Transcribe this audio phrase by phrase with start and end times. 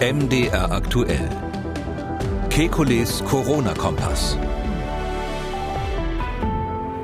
[0.00, 1.28] MDR aktuell.
[2.50, 4.36] Kekules Corona-Kompass.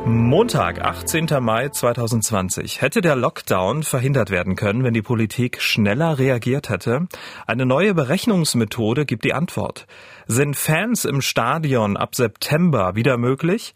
[0.06, 1.28] Montag, 18.
[1.40, 2.82] Mai 2020.
[2.82, 7.06] Hätte der Lockdown verhindert werden können, wenn die Politik schneller reagiert hätte?
[7.46, 9.86] Eine neue Berechnungsmethode gibt die Antwort.
[10.26, 13.74] Sind Fans im Stadion ab September wieder möglich?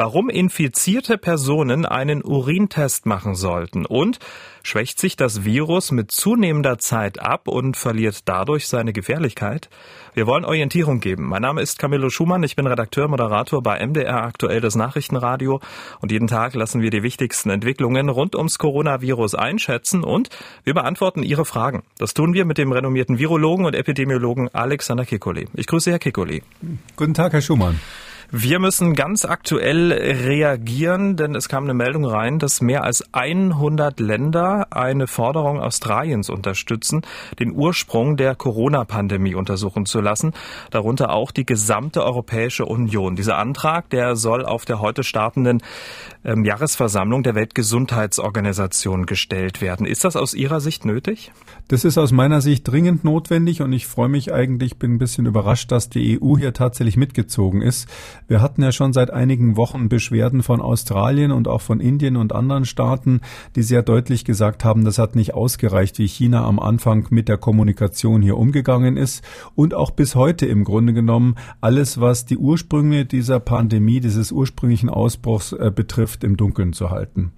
[0.00, 4.20] Warum infizierte Personen einen Urintest machen sollten und
[4.62, 9.68] Schwächt sich das Virus mit zunehmender Zeit ab und verliert dadurch seine Gefährlichkeit?
[10.14, 11.24] Wir wollen Orientierung geben.
[11.24, 15.58] Mein Name ist Camillo Schumann, ich bin Redakteur, Moderator bei MDR aktuell das Nachrichtenradio
[16.00, 20.28] und jeden Tag lassen wir die wichtigsten Entwicklungen rund ums Coronavirus einschätzen und
[20.62, 21.82] wir beantworten Ihre Fragen.
[21.98, 25.48] Das tun wir mit dem renommierten Virologen und Epidemiologen Alexander Kikoli.
[25.54, 26.44] Ich grüße Herr Kikoli.
[26.94, 27.80] Guten Tag, Herr Schumann.
[28.30, 34.00] Wir müssen ganz aktuell reagieren, denn es kam eine Meldung rein, dass mehr als 100
[34.00, 37.00] Länder eine Forderung Australiens unterstützen,
[37.38, 40.34] den Ursprung der Corona-Pandemie untersuchen zu lassen,
[40.70, 43.16] darunter auch die gesamte Europäische Union.
[43.16, 45.62] Dieser Antrag, der soll auf der heute startenden
[46.22, 49.86] ähm, Jahresversammlung der Weltgesundheitsorganisation gestellt werden.
[49.86, 51.32] Ist das aus Ihrer Sicht nötig?
[51.68, 55.24] Das ist aus meiner Sicht dringend notwendig und ich freue mich eigentlich, bin ein bisschen
[55.24, 57.88] überrascht, dass die EU hier tatsächlich mitgezogen ist.
[58.28, 62.34] Wir hatten ja schon seit einigen Wochen Beschwerden von Australien und auch von Indien und
[62.34, 63.22] anderen Staaten,
[63.56, 67.38] die sehr deutlich gesagt haben, das hat nicht ausgereicht, wie China am Anfang mit der
[67.38, 73.06] Kommunikation hier umgegangen ist und auch bis heute im Grunde genommen alles, was die Ursprünge
[73.06, 77.32] dieser Pandemie, dieses ursprünglichen Ausbruchs äh, betrifft, im Dunkeln zu halten.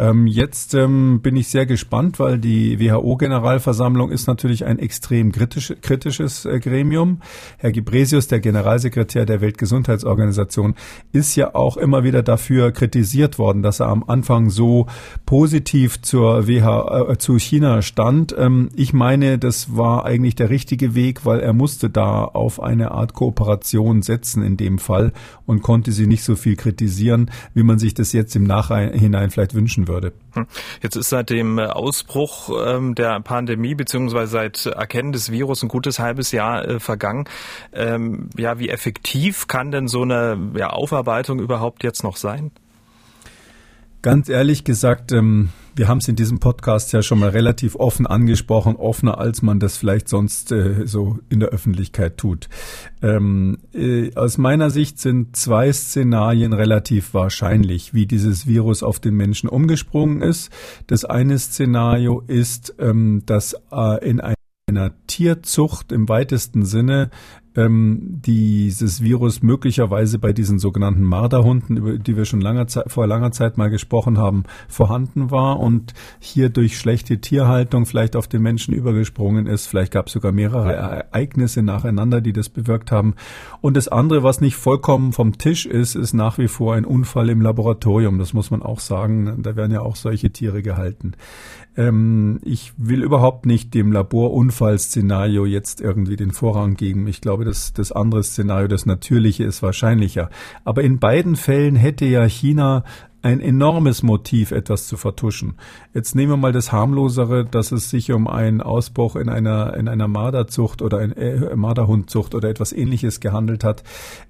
[0.00, 5.74] Ähm, jetzt ähm, bin ich sehr gespannt, weil die WHO-Generalversammlung ist natürlich ein extrem kritisch,
[5.82, 7.20] kritisches äh, Gremium.
[7.58, 10.74] Herr Gibresius, der Generalsekretär der Weltgesundheitsorganisation,
[11.12, 14.86] ist ja auch immer wieder dafür kritisiert worden, dass er am Anfang so
[15.26, 18.34] positiv zur WHO, äh, zu China stand.
[18.38, 22.92] Ähm, ich meine, das war eigentlich der richtige Weg, weil er musste da auf eine
[22.92, 25.12] Art Kooperation setzen in dem Fall
[25.44, 29.52] und konnte sie nicht so viel kritisieren, wie man sich das jetzt im Nachhinein vielleicht
[29.54, 30.12] wünschen würde würde.
[30.32, 30.46] Hm.
[30.82, 35.68] Jetzt ist seit dem äh, Ausbruch ähm, der Pandemie beziehungsweise seit Erkennen des Virus ein
[35.68, 37.24] gutes halbes Jahr äh, vergangen.
[37.72, 40.38] Ähm, ja, wie effektiv kann denn so eine
[40.72, 42.52] Aufarbeitung überhaupt jetzt noch sein?
[44.02, 48.06] Ganz ehrlich gesagt, ähm, wir haben es in diesem Podcast ja schon mal relativ offen
[48.06, 52.48] angesprochen, offener als man das vielleicht sonst äh, so in der Öffentlichkeit tut.
[53.02, 59.14] Ähm, äh, aus meiner Sicht sind zwei Szenarien relativ wahrscheinlich, wie dieses Virus auf den
[59.16, 60.50] Menschen umgesprungen ist.
[60.86, 67.10] Das eine Szenario ist, ähm, dass äh, in einer Tierzucht im weitesten Sinne
[67.56, 73.06] ähm, dieses Virus möglicherweise bei diesen sogenannten Marderhunden, über die wir schon langer Zeit, vor
[73.06, 78.42] langer Zeit mal gesprochen haben, vorhanden war und hier durch schlechte Tierhaltung vielleicht auf den
[78.42, 79.66] Menschen übergesprungen ist.
[79.66, 83.14] Vielleicht gab es sogar mehrere Ereignisse nacheinander, die das bewirkt haben.
[83.60, 87.30] Und das andere, was nicht vollkommen vom Tisch ist, ist nach wie vor ein Unfall
[87.30, 88.18] im Laboratorium.
[88.18, 89.42] Das muss man auch sagen.
[89.42, 91.12] Da werden ja auch solche Tiere gehalten.
[91.76, 97.06] Ähm, ich will überhaupt nicht dem Laborunfallszenario jetzt irgendwie den Vorrang geben.
[97.06, 100.30] Ich glaube, das, das andere Szenario, das natürliche, ist wahrscheinlicher.
[100.64, 102.84] Aber in beiden Fällen hätte ja China
[103.22, 105.54] ein enormes Motiv, etwas zu vertuschen.
[105.92, 109.88] Jetzt nehmen wir mal das harmlosere, dass es sich um einen Ausbruch in einer in
[109.88, 113.82] einer Marderzucht oder ein äh, Marderhundzucht oder etwas Ähnliches gehandelt hat.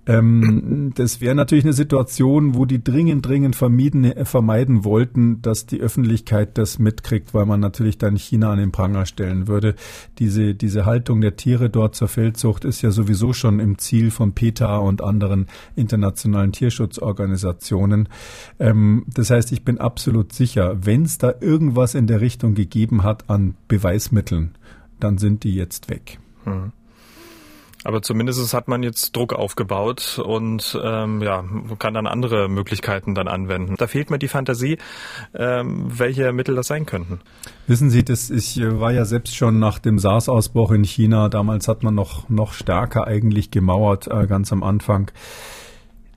[0.06, 5.66] Ähm, das wäre natürlich eine Situation, wo die dringend dringend vermieden äh, vermeiden wollten, dass
[5.66, 9.76] die Öffentlichkeit das mitkriegt, weil man natürlich dann China an den Pranger stellen würde.
[10.18, 14.32] Diese diese Haltung der Tiere dort zur Feldzucht ist ja sowieso schon im Ziel von
[14.32, 15.46] PETA und anderen
[15.76, 18.08] internationalen Tierschutzorganisationen.
[18.58, 23.02] Ähm, das heißt, ich bin absolut sicher, wenn es da irgendwas in der Richtung gegeben
[23.02, 24.54] hat an Beweismitteln,
[24.98, 26.18] dann sind die jetzt weg.
[26.44, 26.72] Hm.
[27.82, 31.42] Aber zumindest hat man jetzt Druck aufgebaut und ähm, ja,
[31.78, 33.76] kann dann andere Möglichkeiten dann anwenden.
[33.78, 34.76] Da fehlt mir die Fantasie,
[35.34, 37.20] ähm, welche Mittel das sein könnten.
[37.66, 41.30] Wissen Sie, das ich war ja selbst schon nach dem SARS-Ausbruch in China.
[41.30, 45.10] Damals hat man noch noch stärker eigentlich gemauert, äh, ganz am Anfang.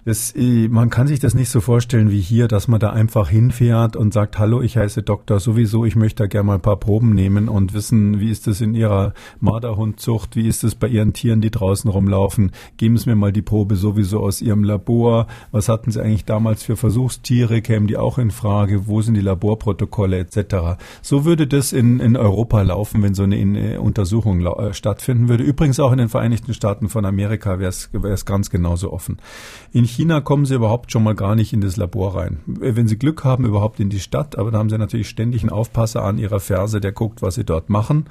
[0.05, 3.29] Das, äh, man kann sich das nicht so vorstellen wie hier, dass man da einfach
[3.29, 6.77] hinfährt und sagt, hallo, ich heiße Doktor sowieso, ich möchte da gerne mal ein paar
[6.77, 11.13] Proben nehmen und wissen, wie ist das in Ihrer Marderhundzucht, wie ist das bei Ihren
[11.13, 12.51] Tieren, die draußen rumlaufen.
[12.75, 15.27] Geben Sie mir mal die Probe sowieso aus Ihrem Labor.
[15.51, 17.61] Was hatten Sie eigentlich damals für Versuchstiere?
[17.61, 18.87] Kämen die auch in Frage?
[18.87, 20.81] Wo sind die Laborprotokolle etc.?
[21.01, 25.45] So würde das in, in Europa laufen, wenn so eine äh, Untersuchung äh, stattfinden würde.
[25.45, 29.17] Übrigens auch in den Vereinigten Staaten von Amerika wäre es ganz genauso offen.
[29.71, 32.39] In China kommen sie überhaupt schon mal gar nicht in das Labor rein.
[32.45, 35.51] Wenn sie Glück haben, überhaupt in die Stadt, aber da haben sie natürlich ständig einen
[35.51, 38.05] Aufpasser an ihrer Ferse, der guckt, was sie dort machen.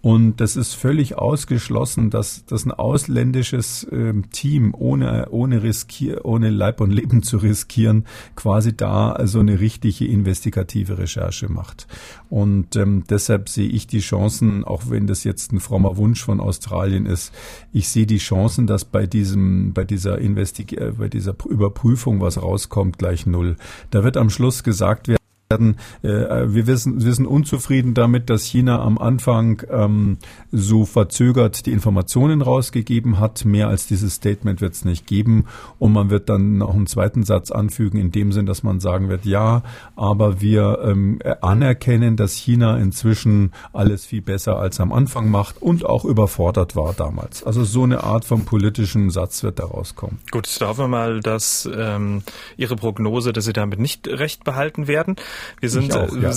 [0.00, 6.50] Und das ist völlig ausgeschlossen, dass, dass ein ausländisches äh, Team ohne, ohne, riskier, ohne
[6.50, 11.86] Leib und Leben zu riskieren, quasi da also eine richtige investigative Recherche macht.
[12.28, 16.40] Und ähm, deshalb sehe ich die Chancen, auch wenn das jetzt ein frommer Wunsch von
[16.40, 17.32] Australien ist,
[17.72, 22.42] ich sehe die Chancen, dass bei diesem, bei dieser Investig äh, bei dieser Überprüfung was
[22.42, 23.56] rauskommt, gleich null.
[23.90, 25.18] Da wird am Schluss gesagt werden,
[25.50, 25.76] werden.
[26.02, 30.18] Äh, wir wissen, wir sind unzufrieden damit, dass China am Anfang ähm,
[30.50, 33.44] so verzögert die Informationen rausgegeben hat.
[33.44, 35.46] Mehr als dieses Statement wird es nicht geben.
[35.78, 39.08] Und man wird dann noch einen zweiten Satz anfügen, in dem Sinn, dass man sagen
[39.08, 39.62] wird, ja,
[39.94, 45.84] aber wir ähm, anerkennen, dass China inzwischen alles viel besser als am Anfang macht und
[45.86, 47.44] auch überfordert war damals.
[47.44, 50.18] Also so eine Art von politischen Satz wird da rauskommen.
[50.30, 52.22] Gut, da hoffen wir mal, dass ähm,
[52.56, 55.16] Ihre Prognose, dass Sie damit nicht recht behalten werden.
[55.60, 56.32] Wir sind, auch, ja.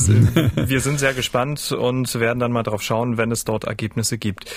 [0.56, 4.52] wir sind sehr gespannt und werden dann mal drauf schauen, wenn es dort Ergebnisse gibt.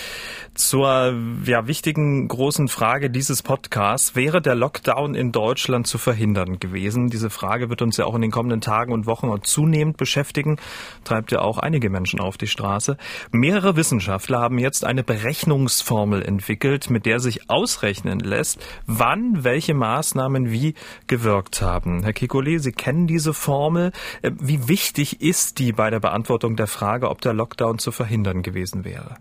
[0.55, 7.09] Zur ja, wichtigen großen Frage dieses Podcasts, wäre der Lockdown in Deutschland zu verhindern gewesen?
[7.09, 10.59] Diese Frage wird uns ja auch in den kommenden Tagen und Wochen zunehmend beschäftigen,
[11.05, 12.97] treibt ja auch einige Menschen auf die Straße.
[13.31, 20.51] Mehrere Wissenschaftler haben jetzt eine Berechnungsformel entwickelt, mit der sich ausrechnen lässt, wann welche Maßnahmen
[20.51, 20.75] wie
[21.07, 22.03] gewirkt haben.
[22.03, 23.93] Herr Kikoli, Sie kennen diese Formel.
[24.41, 28.85] Wie wichtig ist die bei der Beantwortung der Frage, ob der Lockdown zu verhindern gewesen
[28.85, 29.17] wäre?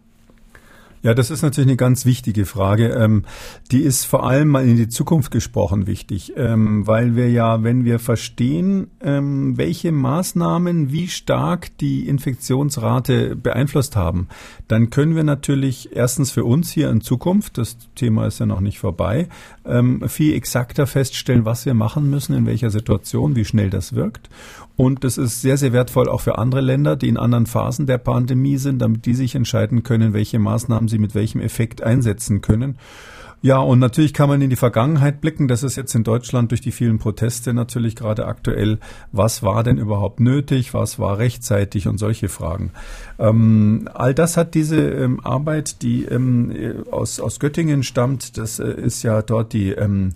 [1.03, 2.89] Ja, das ist natürlich eine ganz wichtige Frage.
[2.89, 3.23] Ähm,
[3.71, 7.85] die ist vor allem mal in die Zukunft gesprochen wichtig, ähm, weil wir ja, wenn
[7.85, 14.27] wir verstehen, ähm, welche Maßnahmen wie stark die Infektionsrate beeinflusst haben,
[14.67, 18.61] dann können wir natürlich erstens für uns hier in Zukunft, das Thema ist ja noch
[18.61, 19.27] nicht vorbei,
[20.07, 24.29] viel exakter feststellen, was wir machen müssen, in welcher Situation, wie schnell das wirkt.
[24.81, 27.99] Und das ist sehr, sehr wertvoll auch für andere Länder, die in anderen Phasen der
[27.99, 32.79] Pandemie sind, damit die sich entscheiden können, welche Maßnahmen sie mit welchem Effekt einsetzen können.
[33.43, 35.47] Ja, und natürlich kann man in die Vergangenheit blicken.
[35.47, 38.79] Das ist jetzt in Deutschland durch die vielen Proteste natürlich gerade aktuell.
[39.11, 40.73] Was war denn überhaupt nötig?
[40.73, 41.87] Was war rechtzeitig?
[41.87, 42.71] Und solche Fragen.
[43.19, 48.35] Ähm, all das hat diese ähm, Arbeit, die ähm, aus, aus Göttingen stammt.
[48.39, 50.13] Das äh, ist ja dort die ähm,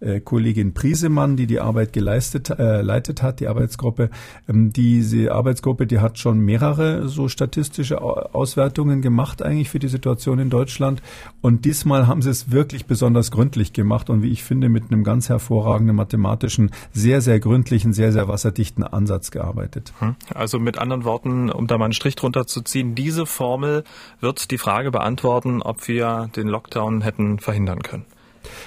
[0.00, 4.10] äh, Kollegin Priesemann, die die Arbeit geleistet, äh, leitet hat, die Arbeitsgruppe.
[4.48, 10.38] Ähm, diese Arbeitsgruppe, die hat schon mehrere so statistische Auswertungen gemacht eigentlich für die Situation
[10.38, 11.02] in Deutschland.
[11.40, 15.04] Und diesmal haben sie es wirklich besonders gründlich gemacht und wie ich finde mit einem
[15.04, 19.92] ganz hervorragenden mathematischen, sehr, sehr gründlichen, sehr, sehr wasserdichten Ansatz gearbeitet.
[19.98, 20.16] Hm.
[20.34, 23.84] Also mit anderen Worten, um da mal einen Strich drunter zu ziehen, diese Formel
[24.20, 28.04] wird die Frage beantworten, ob wir den Lockdown hätten verhindern können.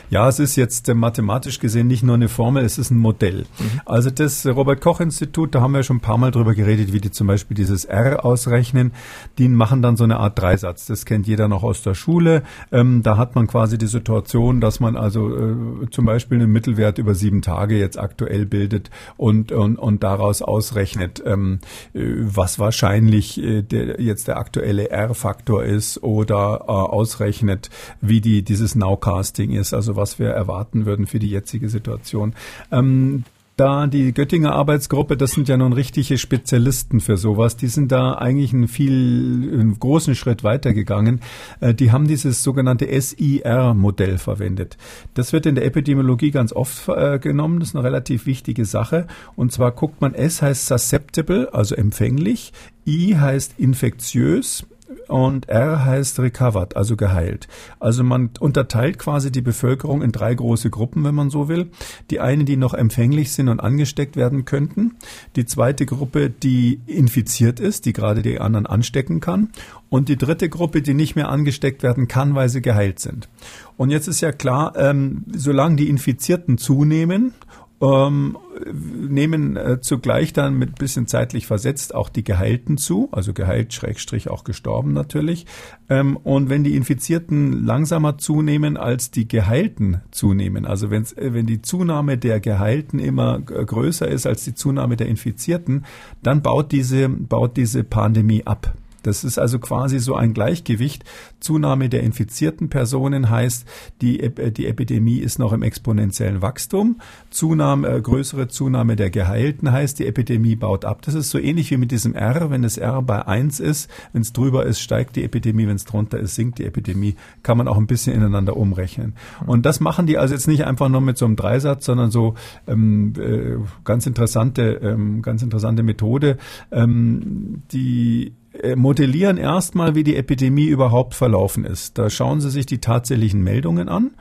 [0.09, 3.45] Ja, es ist jetzt äh, mathematisch gesehen nicht nur eine Formel, es ist ein Modell.
[3.59, 3.81] Mhm.
[3.85, 7.01] Also das Robert Koch Institut, da haben wir schon ein paar Mal drüber geredet, wie
[7.01, 8.93] die zum Beispiel dieses R ausrechnen.
[9.37, 10.85] Die machen dann so eine Art Dreisatz.
[10.85, 12.43] Das kennt jeder noch aus der Schule.
[12.71, 16.97] Ähm, da hat man quasi die Situation, dass man also äh, zum Beispiel einen Mittelwert
[16.97, 21.59] über sieben Tage jetzt aktuell bildet und, und, und daraus ausrechnet, ähm,
[21.93, 27.69] äh, was wahrscheinlich äh, der, jetzt der aktuelle R-Faktor ist oder äh, ausrechnet,
[28.01, 32.33] wie die, dieses Nowcasting ist, also was wir erwarten würden für die jetzige Situation.
[32.71, 33.23] Ähm,
[33.61, 38.13] da die Göttinger Arbeitsgruppe, das sind ja nun richtige Spezialisten für sowas, die sind da
[38.13, 41.19] eigentlich einen viel einen großen Schritt weitergegangen.
[41.59, 44.77] Äh, die haben dieses sogenannte SIR-Modell verwendet.
[45.13, 47.59] Das wird in der Epidemiologie ganz oft äh, genommen.
[47.59, 49.05] Das ist eine relativ wichtige Sache.
[49.35, 52.53] Und zwar guckt man, S heißt susceptible, also empfänglich,
[52.87, 54.65] I heißt infektiös,
[55.07, 57.47] und R heißt recovered, also geheilt.
[57.79, 61.71] Also man unterteilt quasi die Bevölkerung in drei große Gruppen, wenn man so will.
[62.09, 64.95] Die eine, die noch empfänglich sind und angesteckt werden könnten.
[65.35, 69.49] Die zweite Gruppe, die infiziert ist, die gerade die anderen anstecken kann.
[69.89, 73.27] Und die dritte Gruppe, die nicht mehr angesteckt werden kann, weil sie geheilt sind.
[73.75, 77.33] Und jetzt ist ja klar, ähm, solange die Infizierten zunehmen
[77.81, 78.37] ähm,
[78.71, 84.29] nehmen äh, zugleich dann mit bisschen zeitlich versetzt auch die Geheilten zu, also geheilt, Schrägstrich
[84.29, 85.47] auch gestorben natürlich.
[85.89, 91.47] Ähm, und wenn die Infizierten langsamer zunehmen als die Geheilten zunehmen, also wenn's, äh, wenn
[91.47, 95.85] die Zunahme der Geheilten immer äh, größer ist als die Zunahme der Infizierten,
[96.21, 98.75] dann baut diese, baut diese Pandemie ab.
[99.03, 101.03] Das ist also quasi so ein Gleichgewicht.
[101.39, 103.65] Zunahme der infizierten Personen heißt,
[104.01, 106.99] die, die Epidemie ist noch im exponentiellen Wachstum.
[107.29, 111.01] Zunahme, äh, größere Zunahme der Geheilten heißt, die Epidemie baut ab.
[111.01, 112.49] Das ist so ähnlich wie mit diesem R.
[112.49, 115.85] Wenn das R bei eins ist, wenn es drüber ist, steigt die Epidemie, wenn es
[115.85, 117.15] drunter ist, sinkt die Epidemie.
[117.43, 119.15] Kann man auch ein bisschen ineinander umrechnen.
[119.45, 122.35] Und das machen die also jetzt nicht einfach nur mit so einem Dreisatz, sondern so
[122.67, 126.37] ähm, äh, ganz interessante, ähm, ganz interessante Methode.
[126.71, 128.40] Ähm, die äh,
[128.75, 131.97] modellieren erstmal, wie die Epidemie überhaupt verlaufen ist.
[131.97, 134.11] Da schauen sie sich die tatsächlichen Meldungen an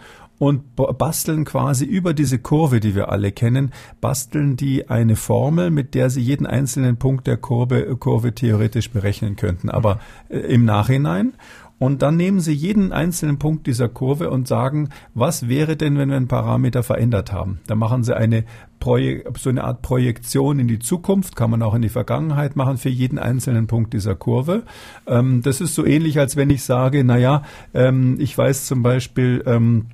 [0.40, 5.94] und basteln quasi über diese Kurve, die wir alle kennen, basteln die eine Formel, mit
[5.94, 11.34] der sie jeden einzelnen Punkt der Kurve, Kurve theoretisch berechnen könnten, aber äh, im Nachhinein.
[11.80, 16.10] Und dann nehmen Sie jeden einzelnen Punkt dieser Kurve und sagen, was wäre denn, wenn
[16.10, 17.58] wir einen Parameter verändert haben?
[17.66, 18.44] Da machen Sie eine
[18.82, 22.88] so eine Art Projektion in die Zukunft, kann man auch in die Vergangenheit machen für
[22.88, 24.62] jeden einzelnen Punkt dieser Kurve.
[25.06, 27.42] Ähm, das ist so ähnlich, als wenn ich sage, na ja,
[27.74, 29.86] ähm, ich weiß zum Beispiel, ähm,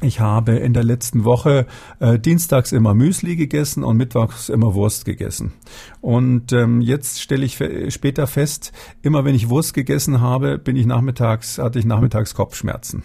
[0.00, 1.66] ich habe in der letzten Woche
[1.98, 5.52] äh, dienstags immer Müsli gegessen und mittwochs immer Wurst gegessen.
[6.00, 7.56] Und ähm, jetzt stelle ich
[7.88, 13.02] später fest, immer wenn ich Wurst gegessen habe, bin ich nachmittags, hatte ich nachmittags Kopfschmerzen.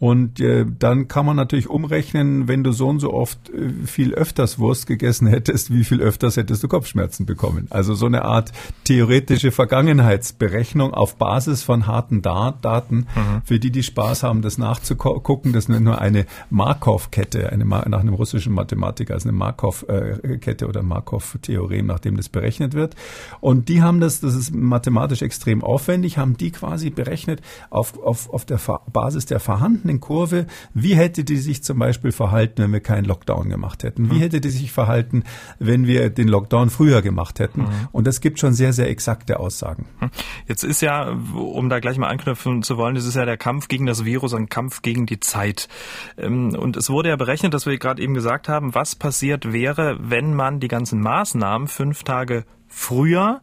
[0.00, 4.14] Und äh, dann kann man natürlich umrechnen, wenn du so und so oft äh, viel
[4.14, 7.66] öfters Wurst gegessen hättest, wie viel öfters hättest du Kopfschmerzen bekommen.
[7.70, 8.52] Also so eine Art
[8.84, 13.42] theoretische Vergangenheitsberechnung auf Basis von harten da Daten, mhm.
[13.44, 15.52] für die die Spaß haben, das nachzugucken.
[15.52, 21.86] Das ist nur eine Markov-Kette, eine nach einem russischen Mathematiker, also eine Markov-Kette oder Markov-Theorem,
[21.86, 22.94] nach dem das berechnet wird.
[23.40, 28.32] Und die haben das, das ist mathematisch extrem aufwendig, haben die quasi berechnet auf, auf,
[28.32, 28.60] auf der
[28.92, 33.04] Basis der vorhandenen vorhandenen Kurve, wie hätte die sich zum Beispiel verhalten, wenn wir keinen
[33.04, 34.10] Lockdown gemacht hätten?
[34.10, 34.20] Wie mhm.
[34.20, 35.24] hätte die sich verhalten,
[35.58, 37.62] wenn wir den Lockdown früher gemacht hätten?
[37.62, 37.88] Mhm.
[37.92, 39.86] Und das gibt schon sehr, sehr exakte Aussagen.
[40.00, 40.10] Mhm.
[40.46, 43.68] Jetzt ist ja, um da gleich mal anknüpfen zu wollen, das ist ja der Kampf
[43.68, 45.68] gegen das Virus, ein Kampf gegen die Zeit.
[46.16, 49.98] Ähm, und es wurde ja berechnet, dass wir gerade eben gesagt haben, was passiert wäre,
[50.00, 53.40] wenn man die ganzen Maßnahmen fünf Tage früher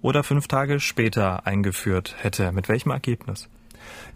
[0.00, 2.52] oder fünf Tage später eingeführt hätte.
[2.52, 3.48] Mit welchem Ergebnis?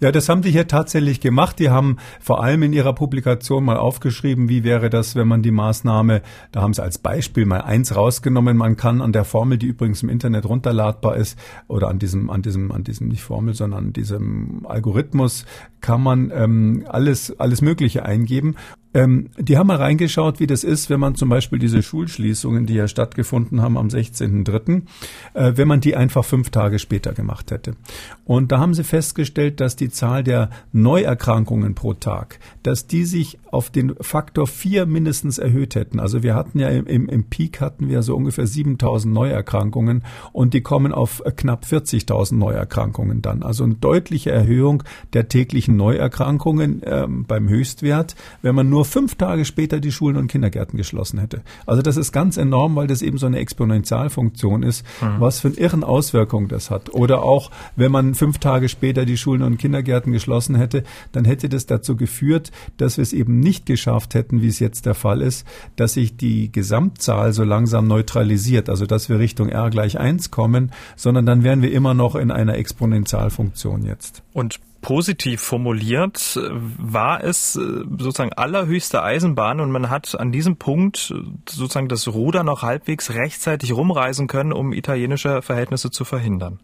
[0.01, 1.59] Ja, das haben die hier tatsächlich gemacht.
[1.59, 5.51] Die haben vor allem in ihrer Publikation mal aufgeschrieben, wie wäre das, wenn man die
[5.51, 9.67] Maßnahme, da haben sie als Beispiel mal eins rausgenommen, man kann an der Formel, die
[9.67, 11.39] übrigens im Internet runterladbar ist,
[11.69, 15.45] oder an diesem, an diesem, an diesem nicht Formel, sondern an diesem Algorithmus,
[15.81, 18.57] kann man ähm, alles, alles Mögliche eingeben
[18.95, 22.75] ähm, die haben mal reingeschaut, wie das ist, wenn man zum Beispiel diese Schulschließungen, die
[22.75, 24.83] ja stattgefunden haben am 16.03.,
[25.35, 27.75] äh, wenn man die einfach fünf Tage später gemacht hätte.
[28.25, 33.39] Und da haben sie festgestellt, dass die Zahl der Neuerkrankungen pro Tag, dass die sich
[33.51, 36.01] auf den Faktor vier mindestens erhöht hätten.
[36.01, 40.63] Also wir hatten ja im, im, Peak hatten wir so ungefähr 7000 Neuerkrankungen und die
[40.63, 43.43] kommen auf knapp 40.000 Neuerkrankungen dann.
[43.43, 44.83] Also eine deutliche Erhöhung
[45.13, 50.17] der täglichen Neuerkrankungen äh, beim Höchstwert, wenn man nur nur fünf Tage später die Schulen
[50.17, 51.43] und Kindergärten geschlossen hätte.
[51.67, 55.21] Also das ist ganz enorm, weil das eben so eine Exponentialfunktion ist, mhm.
[55.21, 56.93] was für eine irren Auswirkungen das hat.
[56.93, 61.49] Oder auch, wenn man fünf Tage später die Schulen und Kindergärten geschlossen hätte, dann hätte
[61.49, 65.23] das dazu geführt, dass wir es eben nicht geschafft hätten, wie es jetzt der Fall
[65.23, 65.47] ist,
[65.77, 70.73] dass sich die Gesamtzahl so langsam neutralisiert, also dass wir Richtung R gleich eins kommen,
[70.97, 74.25] sondern dann wären wir immer noch in einer Exponentialfunktion jetzt.
[74.33, 76.39] Und positiv formuliert,
[76.77, 77.61] war es äh,
[77.99, 83.15] sozusagen allerhöchste Eisenbahn und man hat an diesem Punkt äh, sozusagen das Ruder noch halbwegs
[83.15, 86.61] rechtzeitig rumreisen können, um italienische Verhältnisse zu verhindern.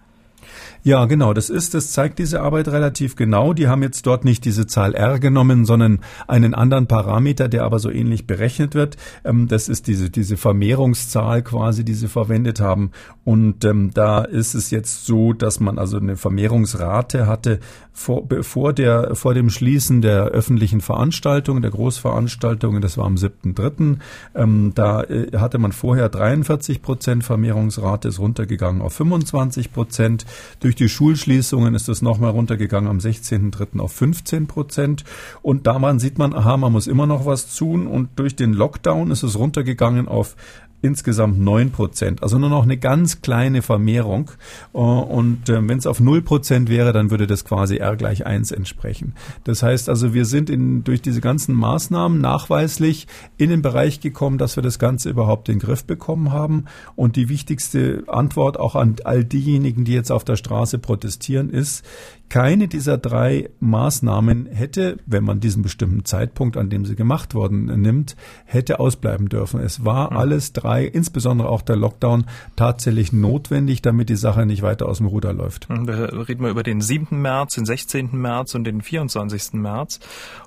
[0.82, 3.52] Ja, genau, das ist, das zeigt diese Arbeit relativ genau.
[3.52, 7.78] Die haben jetzt dort nicht diese Zahl R genommen, sondern einen anderen Parameter, der aber
[7.78, 8.96] so ähnlich berechnet wird.
[9.24, 12.92] Ähm, das ist diese, diese Vermehrungszahl quasi, die sie verwendet haben.
[13.24, 17.60] Und ähm, da ist es jetzt so, dass man also eine Vermehrungsrate hatte
[17.98, 23.98] vor, vor, der, vor dem Schließen der öffentlichen Veranstaltungen, der Großveranstaltungen, das war am 7.3.
[24.34, 30.26] Ähm, da äh, hatte man vorher 43 Prozent Vermehrungsrate, ist runtergegangen auf 25 Prozent.
[30.68, 33.80] Durch die Schulschließungen ist es nochmal runtergegangen am 16.3.
[33.80, 35.02] auf 15 Prozent.
[35.40, 37.86] Und daran sieht man, aha, man muss immer noch was tun.
[37.86, 40.36] Und durch den Lockdown ist es runtergegangen auf
[40.80, 44.30] insgesamt neun Prozent, also nur noch eine ganz kleine Vermehrung.
[44.72, 48.26] Äh, und äh, wenn es auf null Prozent wäre, dann würde das quasi R gleich
[48.26, 49.14] eins entsprechen.
[49.44, 53.06] Das heißt also, wir sind in, durch diese ganzen Maßnahmen nachweislich
[53.36, 56.66] in den Bereich gekommen, dass wir das Ganze überhaupt in den Griff bekommen haben.
[56.94, 61.84] Und die wichtigste Antwort auch an all diejenigen, die jetzt auf der Straße protestieren, ist,
[62.28, 67.80] keine dieser drei Maßnahmen hätte, wenn man diesen bestimmten Zeitpunkt, an dem sie gemacht worden
[67.80, 69.60] nimmt, hätte ausbleiben dürfen.
[69.60, 74.86] Es war alles drei insbesondere auch der Lockdown, tatsächlich notwendig, damit die Sache nicht weiter
[74.86, 75.68] aus dem Ruder läuft.
[75.68, 77.20] Da reden wir über den 7.
[77.20, 78.10] März, den 16.
[78.12, 79.54] März und den 24.
[79.54, 80.00] März.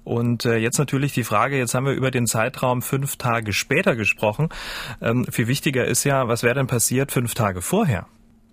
[0.03, 3.95] Und äh, jetzt natürlich die Frage, jetzt haben wir über den Zeitraum fünf Tage später
[3.95, 4.49] gesprochen.
[5.01, 8.07] Ähm, viel wichtiger ist ja, was wäre denn passiert fünf Tage vorher?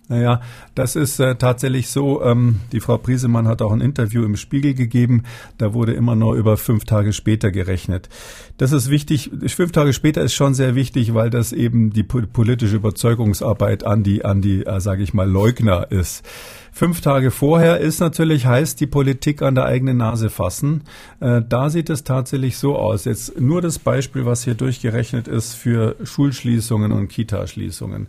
[0.08, 0.40] Naja,
[0.74, 2.22] das ist äh, tatsächlich so.
[2.22, 5.24] Ähm, die Frau Priesemann hat auch ein Interview im Spiegel gegeben.
[5.58, 8.08] Da wurde immer nur über fünf Tage später gerechnet.
[8.56, 9.30] Das ist wichtig.
[9.48, 14.24] Fünf Tage später ist schon sehr wichtig, weil das eben die politische Überzeugungsarbeit an die,
[14.24, 16.24] an die, äh, sage ich mal, Leugner ist.
[16.72, 20.84] Fünf Tage vorher ist natürlich heißt die Politik an der eigenen Nase fassen.
[21.20, 23.04] Äh, da sieht es tatsächlich so aus.
[23.04, 28.06] Jetzt nur das Beispiel, was hier durchgerechnet ist für Schulschließungen und Kitaschließungen.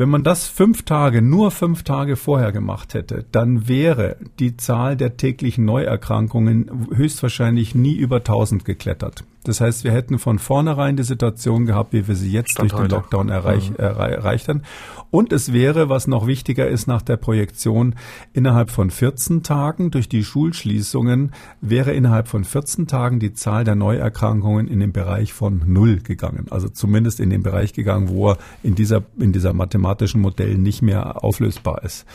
[0.00, 4.96] Wenn man das fünf Tage, nur fünf Tage vorher gemacht hätte, dann wäre die Zahl
[4.96, 9.24] der täglichen Neuerkrankungen höchstwahrscheinlich nie über 1000 geklettert.
[9.44, 12.82] Das heißt, wir hätten von vornherein die Situation gehabt, wie wir sie jetzt Stand durch
[12.82, 12.90] den.
[12.90, 13.76] Lockdown erreich, mhm.
[13.76, 14.62] erreicht haben.
[15.10, 17.94] Und es wäre, was noch wichtiger ist nach der Projektion,
[18.32, 23.74] innerhalb von 14 Tagen durch die Schulschließungen wäre innerhalb von 14 Tagen die Zahl der
[23.74, 26.46] Neuerkrankungen in den Bereich von Null gegangen.
[26.50, 30.82] Also zumindest in den Bereich gegangen, wo er in dieser, in dieser mathematischen Modell nicht
[30.82, 32.06] mehr auflösbar ist.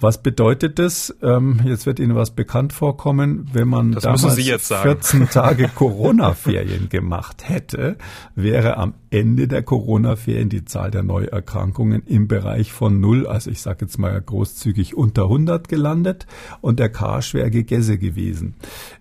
[0.00, 1.14] Was bedeutet das?
[1.22, 7.48] Ähm, jetzt wird Ihnen was bekannt vorkommen, wenn man das damals 14 Tage Corona-Ferien gemacht
[7.48, 7.96] hätte,
[8.36, 13.60] wäre am Ende der Corona-Ferien die Zahl der Neuerkrankungen im Bereich von null, also ich
[13.60, 16.26] sage jetzt mal großzügig unter 100 gelandet
[16.60, 18.54] und der Karsch wäre gegessen gewesen.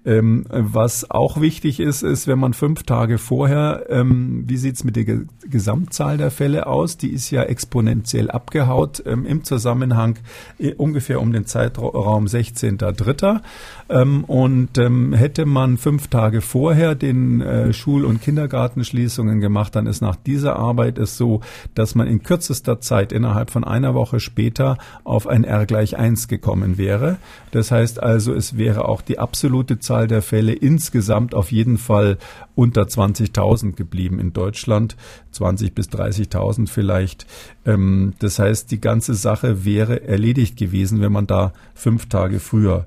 [0.06, 4.96] Ähm, was auch wichtig ist, ist, wenn man fünf Tage vorher, ähm, wie sieht's mit
[4.96, 5.06] der
[5.46, 6.98] Gesamtzahl der Fälle aus?
[6.98, 10.20] Die ist ja exponentiell abgehaut ähm, im Zusammenhang
[10.60, 13.42] äh, ungefähr um den Zeitraum 16.3.
[13.90, 19.88] Ähm, und ähm, hätte man fünf Tage vorher den äh, Schul- und Kindergartenschließungen gemacht, dann
[19.88, 21.42] ist nach dieser Arbeit es so,
[21.74, 26.28] dass man in kürzester Zeit innerhalb von einer Woche später auf ein R gleich eins
[26.28, 27.18] gekommen wäre.
[27.52, 32.18] Das heißt also, es wäre auch die absolute Zahl der Fälle insgesamt auf jeden Fall
[32.56, 34.98] unter 20.000 geblieben in Deutschland,
[35.32, 37.26] 20 bis 30.000 vielleicht.
[37.66, 42.86] Ähm, das heißt, die ganze Sache wäre erledigt gewesen, wenn man da fünf Tage früher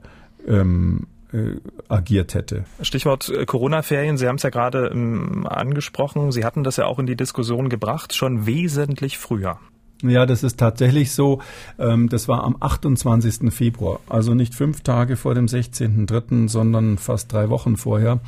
[0.51, 1.57] ähm, äh,
[1.89, 2.65] agiert hätte.
[2.83, 6.99] Stichwort äh, Corona-Ferien, Sie haben es ja gerade ähm, angesprochen, Sie hatten das ja auch
[6.99, 9.59] in die Diskussion gebracht, schon wesentlich früher.
[10.03, 11.41] Ja, das ist tatsächlich so.
[11.79, 13.53] Ähm, das war am 28.
[13.53, 18.21] Februar, also nicht fünf Tage vor dem 16.3., sondern fast drei Wochen vorher.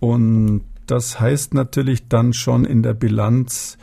[0.00, 3.78] Und das heißt natürlich dann schon in der Bilanz,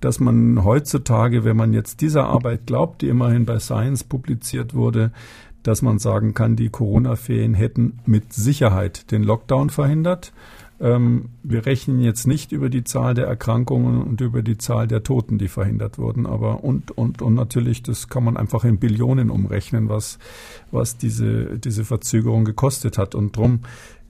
[0.00, 5.12] dass man heutzutage, wenn man jetzt dieser Arbeit glaubt, die immerhin bei Science publiziert wurde,
[5.64, 10.32] dass man sagen kann, die Corona-Ferien hätten mit Sicherheit den Lockdown verhindert.
[10.80, 15.02] Ähm, wir rechnen jetzt nicht über die Zahl der Erkrankungen und über die Zahl der
[15.02, 19.30] Toten, die verhindert wurden, aber und und und natürlich, das kann man einfach in Billionen
[19.30, 20.18] umrechnen, was
[20.70, 23.60] was diese diese Verzögerung gekostet hat und drum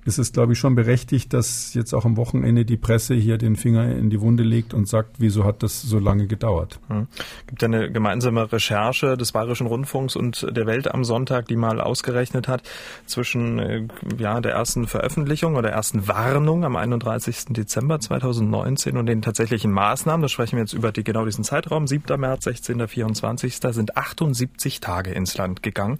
[0.04, 3.56] ist es, glaube ich, schon berechtigt, dass jetzt auch am Wochenende die Presse hier den
[3.56, 6.78] Finger in die Wunde legt und sagt, wieso hat das so lange gedauert?
[6.88, 7.06] Hm.
[7.46, 11.80] Gibt ja eine gemeinsame Recherche des Bayerischen Rundfunks und der Welt am Sonntag, die mal
[11.80, 12.62] ausgerechnet hat,
[13.06, 13.86] zwischen äh,
[14.18, 17.46] ja, der ersten Veröffentlichung oder ersten Warnung am 31.
[17.50, 21.86] Dezember 2019 und den tatsächlichen Maßnahmen, da sprechen wir jetzt über die, genau diesen Zeitraum,
[21.86, 22.20] 7.
[22.20, 22.86] März, 16.
[22.86, 23.60] 24.
[23.60, 25.98] Da sind 78 Tage ins Land gegangen.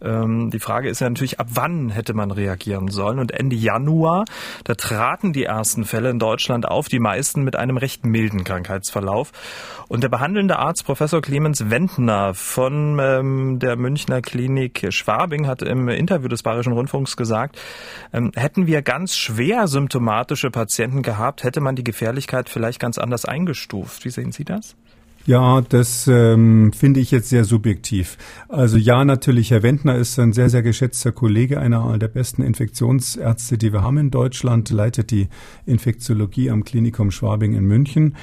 [0.00, 3.25] Ähm, die Frage ist ja natürlich, ab wann hätte man reagieren sollen?
[3.25, 4.24] und Ende Januar.
[4.64, 9.32] Da traten die ersten Fälle in Deutschland auf, die meisten mit einem recht milden Krankheitsverlauf.
[9.88, 15.88] Und der behandelnde Arzt Professor Clemens Wendner von ähm, der Münchner Klinik Schwabing hat im
[15.88, 17.58] Interview des Bayerischen Rundfunks gesagt,
[18.12, 23.24] ähm, hätten wir ganz schwer symptomatische Patienten gehabt, hätte man die Gefährlichkeit vielleicht ganz anders
[23.24, 24.04] eingestuft.
[24.04, 24.76] Wie sehen Sie das?
[25.26, 28.16] Ja, das ähm, finde ich jetzt sehr subjektiv.
[28.48, 33.58] Also ja, natürlich, Herr Wendner ist ein sehr, sehr geschätzter Kollege, einer der besten Infektionsärzte,
[33.58, 35.28] die wir haben in Deutschland, leitet die
[35.66, 38.14] Infektiologie am Klinikum Schwabing in München.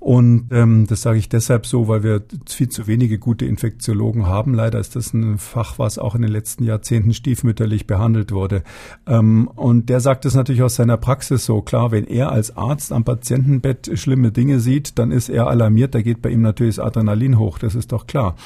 [0.00, 4.54] Und ähm, das sage ich deshalb so, weil wir viel zu wenige gute Infektiologen haben.
[4.54, 8.62] Leider ist das ein Fach, was auch in den letzten Jahrzehnten stiefmütterlich behandelt wurde.
[9.06, 11.60] Ähm, und der sagt es natürlich aus seiner Praxis so.
[11.60, 15.94] Klar, wenn er als Arzt am Patientenbett schlimme Dinge sieht, dann ist er alarmiert.
[15.94, 17.58] Da geht bei ihm natürlich das Adrenalin hoch.
[17.58, 18.36] Das ist doch klar.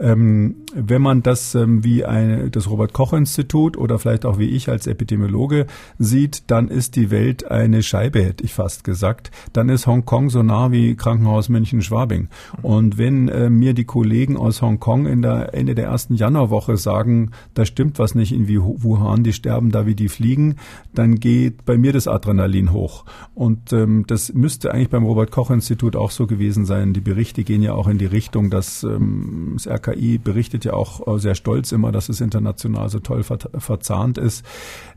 [0.00, 4.86] Ähm, wenn man das ähm, wie ein, das Robert-Koch-Institut oder vielleicht auch wie ich als
[4.86, 5.66] Epidemiologe
[5.98, 9.30] sieht, dann ist die Welt eine Scheibe, hätte ich fast gesagt.
[9.52, 12.28] Dann ist Hongkong so nah wie Krankenhaus München-Schwabing.
[12.62, 17.32] Und wenn äh, mir die Kollegen aus Hongkong in der Ende der ersten Januarwoche sagen,
[17.54, 20.56] da stimmt was nicht in Wuhan, die sterben da wie die fliegen,
[20.94, 23.04] dann geht bei mir das Adrenalin hoch.
[23.34, 26.92] Und ähm, das müsste eigentlich beim Robert-Koch-Institut auch so gewesen sein.
[26.92, 31.16] Die Berichte gehen ja auch in die Richtung, dass ähm, das RKI berichtet ja auch
[31.16, 34.44] äh, sehr stolz immer, dass es international so toll ver verzahnt ist.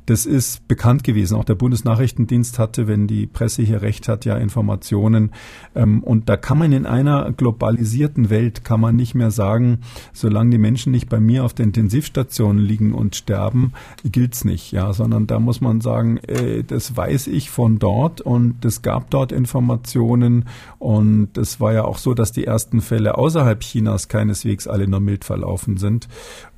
[0.06, 1.36] Das ist bekannt gewesen.
[1.36, 5.32] Auch der Bundesnachrichtendienst hatte, wenn die Presse hier recht hat, ja Informationen.
[5.74, 9.80] Ähm, und da kann man in einer globalisierten Welt, kann man nicht mehr sagen,
[10.14, 14.72] solange die Menschen nicht bei mir auf der Intensivstation liegen und sterben, gilt's nicht.
[14.72, 19.10] Ja, sondern da muss man sagen, äh, das weiß ich von dort und es gab
[19.10, 20.46] dort Informationen.
[20.78, 25.00] Und es war ja auch so, dass die ersten Fälle außerhalb Chinas keineswegs alle nur
[25.00, 26.08] mild verlaufen sind.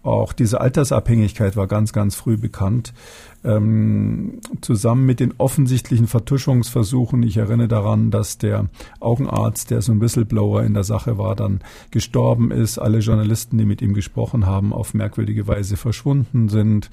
[0.08, 2.94] Auch diese Altersabhängigkeit war ganz, ganz früh bekannt.
[3.44, 8.68] Ähm, zusammen mit den offensichtlichen Vertuschungsversuchen, ich erinnere daran, dass der
[9.00, 11.60] Augenarzt, der so ein Whistleblower in der Sache war, dann
[11.92, 16.90] gestorben ist, alle Journalisten, die mit ihm gesprochen haben, auf merkwürdige Weise verschwunden sind.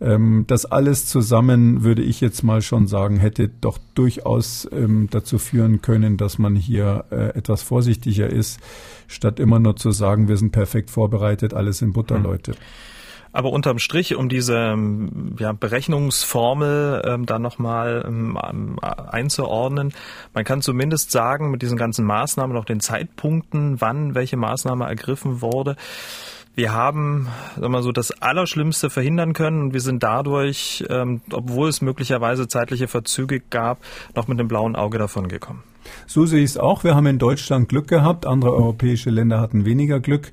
[0.00, 5.38] Ähm, das alles zusammen, würde ich jetzt mal schon sagen, hätte doch durchaus ähm, dazu
[5.38, 8.60] führen können, dass man hier äh, etwas vorsichtiger ist,
[9.08, 12.22] statt immer nur zu sagen, wir sind perfekt vorbereitet, alles in Butter, hm.
[12.22, 12.54] Leute.
[13.32, 18.38] Aber unterm Strich, um diese ähm, ja, Berechnungsformel ähm, da nochmal ähm,
[18.80, 19.92] einzuordnen,
[20.32, 25.42] man kann zumindest sagen, mit diesen ganzen Maßnahmen, auch den Zeitpunkten, wann welche Maßnahme ergriffen
[25.42, 25.76] wurde,
[26.58, 31.68] wir haben sagen wir so das Allerschlimmste verhindern können und wir sind dadurch, ähm, obwohl
[31.68, 33.78] es möglicherweise zeitliche Verzüge gab,
[34.16, 35.62] noch mit dem blauen Auge davon gekommen.
[36.08, 36.82] So sehe ich es auch.
[36.82, 40.32] Wir haben in Deutschland Glück gehabt, andere europäische Länder hatten weniger Glück.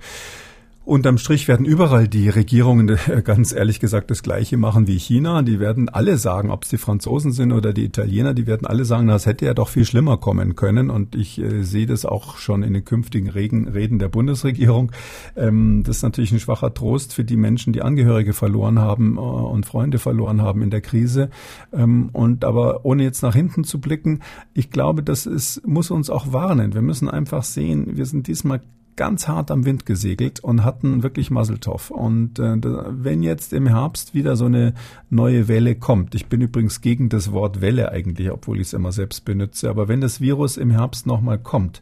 [0.86, 5.42] Unterm Strich werden überall die Regierungen ganz ehrlich gesagt das Gleiche machen wie China.
[5.42, 8.86] Die werden alle sagen, ob es die Franzosen sind oder die Italiener, die werden alle
[8.86, 10.92] sagen, das hätte ja doch viel schlimmer kommen können.
[10.92, 14.92] Und ich äh, sehe das auch schon in den künftigen Regen, Reden der Bundesregierung.
[15.36, 19.20] Ähm, das ist natürlich ein schwacher Trost für die Menschen, die Angehörige verloren haben äh,
[19.20, 21.32] und Freunde verloren haben in der Krise.
[21.74, 24.20] Ähm, und aber ohne jetzt nach hinten zu blicken,
[24.54, 26.76] ich glaube, das ist, muss uns auch warnen.
[26.76, 28.62] Wir müssen einfach sehen, wir sind diesmal
[28.96, 31.92] ganz hart am Wind gesegelt und hatten wirklich Muzzletoff.
[31.92, 34.74] Und äh, wenn jetzt im Herbst wieder so eine
[35.10, 38.92] neue Welle kommt, ich bin übrigens gegen das Wort Welle eigentlich, obwohl ich es immer
[38.92, 41.82] selbst benutze, aber wenn das Virus im Herbst nochmal kommt,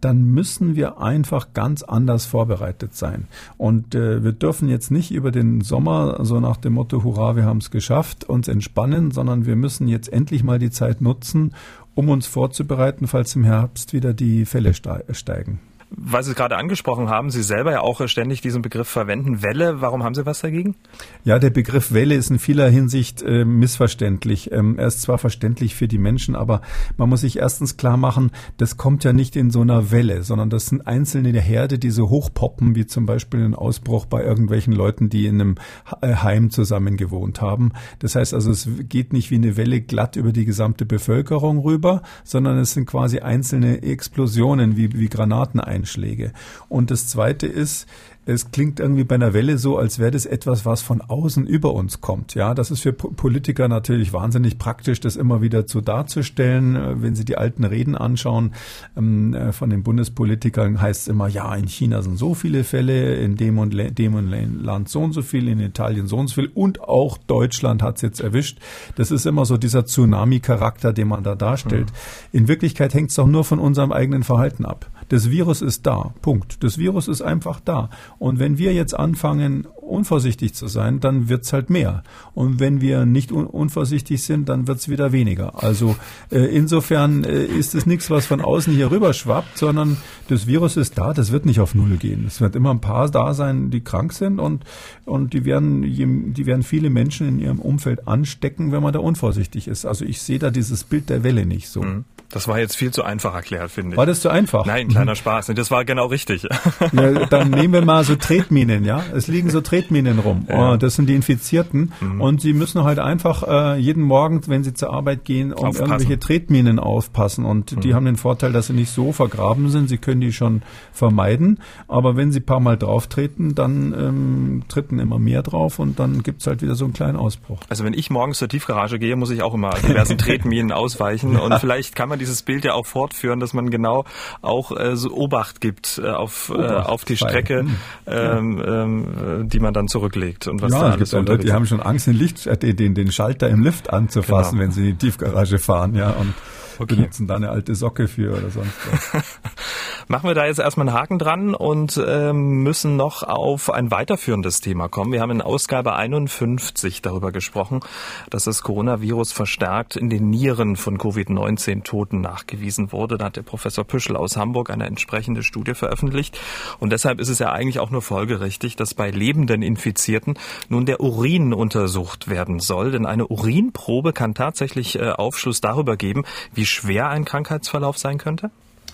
[0.00, 3.28] dann müssen wir einfach ganz anders vorbereitet sein.
[3.58, 7.44] Und äh, wir dürfen jetzt nicht über den Sommer so nach dem Motto, hurra, wir
[7.44, 11.54] haben es geschafft, uns entspannen, sondern wir müssen jetzt endlich mal die Zeit nutzen,
[11.94, 17.08] um uns vorzubereiten, falls im Herbst wieder die Fälle steigen weil Sie es gerade angesprochen
[17.08, 19.80] haben, Sie selber ja auch ständig diesen Begriff verwenden, Welle.
[19.80, 20.76] Warum haben Sie was dagegen?
[21.24, 24.52] Ja, der Begriff Welle ist in vieler Hinsicht äh, missverständlich.
[24.52, 26.62] Ähm, er ist zwar verständlich für die Menschen, aber
[26.96, 30.48] man muss sich erstens klar machen, das kommt ja nicht in so einer Welle, sondern
[30.48, 35.10] das sind einzelne Herde, die so hochpoppen, wie zum Beispiel ein Ausbruch bei irgendwelchen Leuten,
[35.10, 35.54] die in einem
[36.00, 37.72] äh, Heim zusammen gewohnt haben.
[37.98, 42.02] Das heißt also, es geht nicht wie eine Welle glatt über die gesamte Bevölkerung rüber,
[42.24, 46.32] sondern es sind quasi einzelne Explosionen wie, wie Granaten ein Einschläge.
[46.68, 47.86] Und das Zweite ist,
[48.30, 51.74] es klingt irgendwie bei einer Welle so, als wäre das etwas, was von außen über
[51.74, 52.34] uns kommt.
[52.34, 56.76] Ja, das ist für Politiker natürlich wahnsinnig praktisch, das immer wieder so darzustellen.
[56.76, 58.52] Äh, wenn Sie die alten Reden anschauen
[58.96, 63.16] ähm, äh, von den Bundespolitikern, heißt es immer, ja, in China sind so viele Fälle,
[63.16, 66.36] in dem und dem und Land so und so viel, in Italien so und so
[66.36, 68.58] viel und auch Deutschland hat es jetzt erwischt.
[68.96, 71.86] Das ist immer so dieser Tsunami-Charakter, den man da darstellt.
[71.90, 72.38] Mhm.
[72.38, 74.90] In Wirklichkeit hängt es doch nur von unserem eigenen Verhalten ab.
[75.10, 76.14] Das Virus ist da.
[76.22, 76.62] Punkt.
[76.62, 77.90] Das Virus ist einfach da.
[78.20, 82.02] Und wenn wir jetzt anfangen, unvorsichtig zu sein, dann wird's halt mehr.
[82.34, 85.64] Und wenn wir nicht un unvorsichtig sind, dann wird's wieder weniger.
[85.64, 85.96] Also
[86.30, 89.96] äh, insofern äh, ist es nichts, was von außen hier rüber schwappt, sondern
[90.28, 92.26] das Virus ist da, das wird nicht auf Null gehen.
[92.26, 94.64] Es wird immer ein paar da sein, die krank sind und,
[95.06, 99.66] und die, werden, die werden viele Menschen in ihrem Umfeld anstecken, wenn man da unvorsichtig
[99.66, 99.86] ist.
[99.86, 101.82] Also ich sehe da dieses Bild der Welle nicht so.
[101.82, 102.04] Mhm.
[102.30, 103.96] Das war jetzt viel zu einfach erklärt, finde ich.
[103.96, 104.64] War das zu einfach?
[104.64, 105.46] Nein, kleiner Spaß.
[105.54, 106.46] Das war genau richtig.
[106.92, 109.02] Ja, dann nehmen wir mal so Tretminen, ja.
[109.14, 110.46] Es liegen so Tretminen rum.
[110.48, 110.72] Ja.
[110.72, 111.92] Oh, das sind die Infizierten.
[112.00, 112.20] Mhm.
[112.20, 115.90] Und sie müssen halt einfach äh, jeden Morgen, wenn sie zur Arbeit gehen, um aufpassen.
[115.92, 117.44] irgendwelche Tretminen aufpassen.
[117.44, 117.80] Und mhm.
[117.80, 119.88] die haben den Vorteil, dass sie nicht so vergraben sind.
[119.88, 120.62] Sie können die schon
[120.92, 121.60] vermeiden.
[121.86, 126.22] Aber wenn sie paar Mal drauf treten, dann ähm, treten immer mehr drauf und dann
[126.22, 127.60] gibt's halt wieder so einen kleinen Ausbruch.
[127.68, 131.36] Also wenn ich morgens zur Tiefgarage gehe, muss ich auch immer diversen Tretminen ausweichen.
[131.36, 134.04] Und vielleicht kann man dieses Bild ja auch fortführen, dass man genau
[134.42, 137.76] auch äh, so Obacht gibt äh, auf, Obacht, äh, auf die Strecke, hm.
[138.06, 140.46] ähm, ähm, die man dann zurücklegt.
[140.46, 142.94] Und was ja, da es gibt Leute, die haben schon Angst, den, Licht, äh, den,
[142.94, 144.64] den Schalter im Lift anzufassen, genau.
[144.64, 145.94] wenn sie in die Tiefgarage fahren.
[145.94, 146.34] Ja, und
[146.80, 146.96] okay.
[146.96, 149.40] benutzen da eine alte Socke für oder sonst was.
[150.08, 154.60] Machen wir da jetzt erstmal einen Haken dran und ähm, müssen noch auf ein weiterführendes
[154.60, 155.12] Thema kommen.
[155.12, 157.80] Wir haben in Ausgabe 51 darüber gesprochen,
[158.28, 163.16] dass das Coronavirus verstärkt in den Nieren von Covid-19 Toten nachgewiesen wurde.
[163.16, 166.38] Da hat der Professor Püschel aus Hamburg eine entsprechende Studie veröffentlicht.
[166.78, 170.34] Und deshalb ist es ja eigentlich auch nur folgerichtig, dass bei lebenden Infizierten
[170.68, 172.90] nun der Urin untersucht werden soll.
[172.90, 178.50] Denn eine Urinprobe kann tatsächlich äh, Aufschluss darüber geben, wie schwer ein Krankheitsverlauf sein könnte?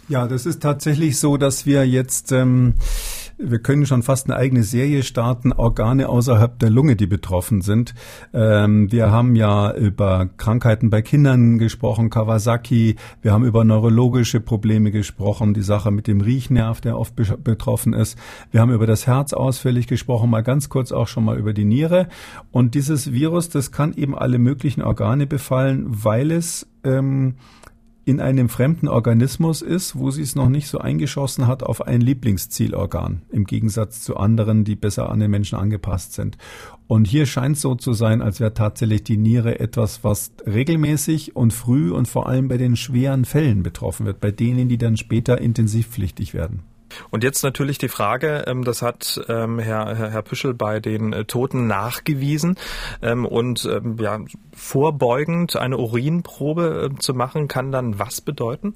[0.09, 2.75] Ja, das ist tatsächlich so, dass wir jetzt, ähm,
[3.39, 7.95] wir können schon fast eine eigene Serie starten, Organe außerhalb der Lunge, die betroffen sind.
[8.33, 14.91] Ähm, wir haben ja über Krankheiten bei Kindern gesprochen, Kawasaki, wir haben über neurologische Probleme
[14.91, 18.19] gesprochen, die Sache mit dem Riechnerv, der oft betroffen ist.
[18.51, 21.65] Wir haben über das Herz ausführlich gesprochen, mal ganz kurz auch schon mal über die
[21.65, 22.09] Niere.
[22.53, 27.35] Und dieses Virus, das kann eben alle möglichen Organe befallen, weil es ähm,
[28.07, 32.01] in einem fremden Organismus ist, wo sie es noch nicht so eingeschossen hat auf ein
[32.01, 36.39] Lieblingszielorgan, im Gegensatz zu anderen, die besser an den Menschen angepasst sind.
[36.87, 41.53] Und hier scheint so zu sein, als wäre tatsächlich die Niere etwas, was regelmäßig und
[41.53, 45.41] früh und vor allem bei den schweren Fällen betroffen wird, bei denen, die dann später
[45.41, 46.63] intensivpflichtig werden.
[47.11, 51.25] Und jetzt natürlich die Frage, ähm, das hat ähm, Herr, Herr Püschel bei den äh,
[51.25, 52.57] Toten nachgewiesen
[53.03, 54.21] ähm, und ja,
[54.55, 58.75] vorbeugend eine Urinprobe äh, zu machen, kann dann was bedeuten?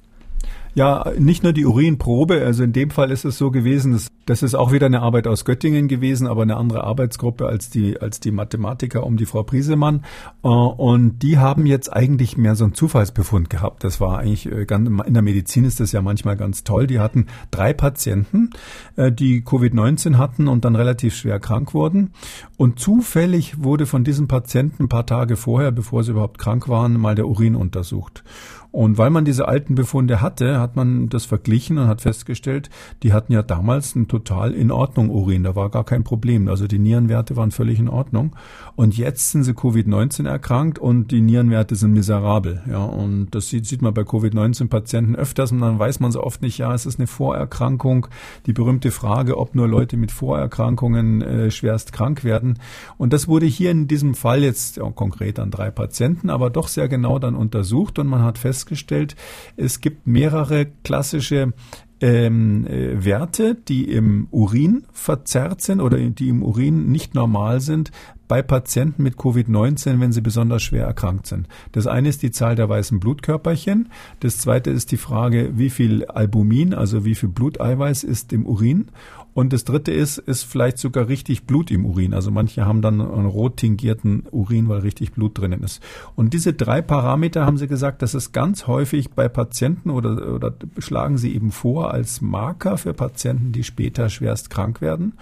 [0.73, 2.43] Ja, nicht nur die Urinprobe.
[2.45, 5.27] Also in dem Fall ist es so gewesen, dass, das ist auch wieder eine Arbeit
[5.27, 9.43] aus Göttingen gewesen, aber eine andere Arbeitsgruppe als die, als die Mathematiker um die Frau
[9.43, 10.05] Priesemann.
[10.43, 13.83] Äh, und die haben jetzt eigentlich mehr so einen Zufallsbefund gehabt.
[13.83, 16.87] Das war eigentlich äh, ganz, in der Medizin ist das ja manchmal ganz toll.
[16.87, 18.51] Die hatten drei Patienten,
[18.95, 22.11] äh, die Covid-19 hatten und dann relativ schwer krank wurden.
[22.55, 26.97] Und zufällig wurde von diesen Patienten ein paar Tage vorher, bevor sie überhaupt krank waren,
[26.97, 28.23] mal der Urin untersucht.
[28.71, 32.69] Und weil man diese alten Befunde hatte, hat man das verglichen und hat festgestellt,
[33.03, 35.43] die hatten ja damals einen total in Ordnung Urin.
[35.43, 36.47] Da war gar kein Problem.
[36.47, 38.33] Also die Nierenwerte waren völlig in Ordnung.
[38.77, 42.61] Und jetzt sind sie Covid-19 erkrankt und die Nierenwerte sind miserabel.
[42.69, 46.41] Ja, und das sieht, sieht man bei Covid-19-Patienten öfters und dann weiß man so oft
[46.41, 48.07] nicht, ja, es ist eine Vorerkrankung.
[48.45, 52.57] Die berühmte Frage, ob nur Leute mit Vorerkrankungen äh, schwerst krank werden.
[52.97, 56.69] Und das wurde hier in diesem Fall jetzt ja, konkret an drei Patienten, aber doch
[56.69, 59.15] sehr genau dann untersucht und man hat festgestellt, festgestellt,
[59.57, 61.53] es gibt mehrere klassische
[61.99, 67.91] ähm, äh, Werte, die im Urin verzerrt sind oder die im Urin nicht normal sind
[68.27, 71.49] bei Patienten mit Covid-19, wenn sie besonders schwer erkrankt sind.
[71.73, 73.89] Das eine ist die Zahl der weißen Blutkörperchen.
[74.21, 78.87] Das zweite ist die Frage, wie viel Albumin, also wie viel Bluteiweiß ist im Urin.
[79.33, 82.13] Und das dritte ist, ist vielleicht sogar richtig Blut im Urin.
[82.13, 85.81] Also manche haben dann einen rot tingierten Urin, weil richtig Blut drinnen ist.
[86.15, 90.53] Und diese drei Parameter haben sie gesagt, das ist ganz häufig bei Patienten oder, oder
[90.79, 95.13] schlagen sie eben vor als Marker für Patienten, die später schwerst krank werden.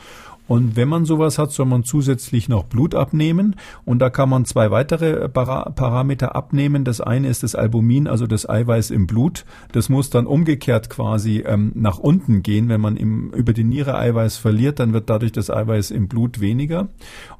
[0.50, 3.56] Und wenn man sowas hat, soll man zusätzlich noch Blut abnehmen.
[3.86, 6.84] Und da kann man zwei weitere Para Parameter abnehmen.
[6.84, 9.46] Das eine ist das Albumin, also das Eiweiß im Blut.
[9.74, 12.68] Das muss dann umgekehrt quasi ähm, nach unten gehen.
[12.68, 16.40] Wenn man im, über die Niere Eiweiß verliert, dann wird dadurch das Eiweiß im Blut
[16.40, 16.88] weniger.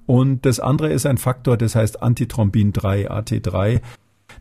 [0.06, 3.82] Und das andere ist ein Faktor, das heißt Antithrombin 3, AT3.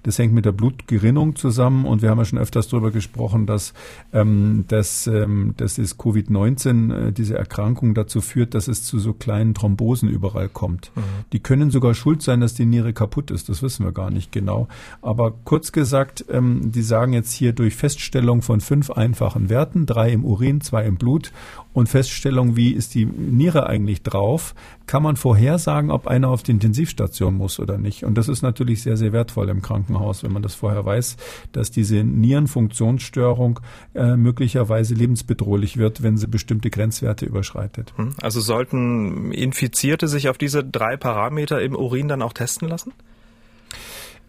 [0.08, 3.74] Das hängt mit der Blutgerinnung zusammen und wir haben ja schon öfters darüber gesprochen, dass,
[4.14, 9.12] ähm, dass, ähm, dass das Covid-19, äh, diese Erkrankung dazu führt, dass es zu so
[9.12, 10.92] kleinen Thrombosen überall kommt.
[10.94, 11.02] Mhm.
[11.34, 13.50] Die können sogar schuld sein, dass die Niere kaputt ist.
[13.50, 14.66] Das wissen wir gar nicht genau.
[15.02, 20.10] Aber kurz gesagt, ähm, die sagen jetzt hier durch Feststellung von fünf einfachen Werten, drei
[20.10, 21.32] im Urin, zwei im Blut
[21.78, 24.54] und Feststellung, wie ist die Niere eigentlich drauf,
[24.86, 28.04] kann man vorhersagen, ob einer auf die Intensivstation muss oder nicht.
[28.04, 31.16] Und das ist natürlich sehr, sehr wertvoll im Krankenhaus, wenn man das vorher weiß,
[31.52, 33.60] dass diese Nierenfunktionsstörung
[33.94, 37.92] äh, möglicherweise lebensbedrohlich wird, wenn sie bestimmte Grenzwerte überschreitet.
[37.96, 38.14] Hm.
[38.20, 42.92] Also sollten Infizierte sich auf diese drei Parameter im Urin dann auch testen lassen?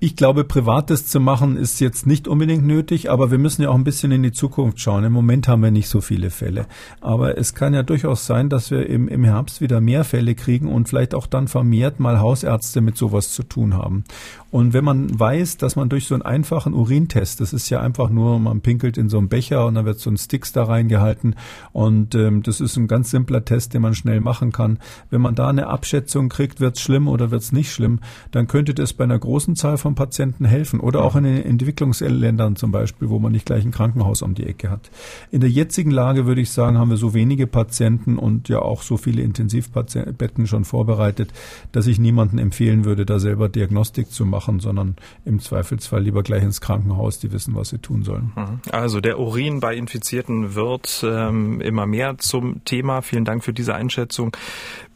[0.02, 3.76] Ich glaube, Privates zu machen ist jetzt nicht unbedingt nötig, aber wir müssen ja auch
[3.76, 5.04] ein bisschen in die Zukunft schauen.
[5.04, 6.68] Im Moment haben wir nicht so viele Fälle.
[7.02, 10.70] Aber es kann ja durchaus sein, dass wir im, im Herbst wieder mehr Fälle kriegen
[10.70, 14.06] und vielleicht auch dann vermehrt mal Hausärzte mit sowas zu tun haben.
[14.52, 18.10] Und wenn man weiß, dass man durch so einen einfachen Urintest, das ist ja einfach
[18.10, 21.36] nur, man pinkelt in so einen Becher und dann wird so ein Sticks da reingehalten
[21.72, 24.80] und ähm, das ist ein ganz simpler Test, den man schnell machen kann.
[25.12, 28.00] Wenn man da eine Abschätzung kriegt, wird's schlimm oder wird's nicht schlimm,
[28.32, 31.44] dann könnte das bei einer großen Zahl von von Patienten helfen oder auch in den
[31.44, 34.92] Entwicklungsländern zum Beispiel, wo man nicht gleich ein Krankenhaus um die Ecke hat.
[35.32, 38.84] In der jetzigen Lage würde ich sagen, haben wir so wenige Patienten und ja auch
[38.84, 41.34] so viele Intensivbetten schon vorbereitet,
[41.72, 46.44] dass ich niemanden empfehlen würde, da selber Diagnostik zu machen, sondern im Zweifelsfall lieber gleich
[46.44, 48.32] ins Krankenhaus, die wissen, was sie tun sollen.
[48.36, 48.72] Mhm.
[48.72, 53.02] Also der Urin bei Infizierten wird ähm, immer mehr zum Thema.
[53.02, 54.36] Vielen Dank für diese Einschätzung.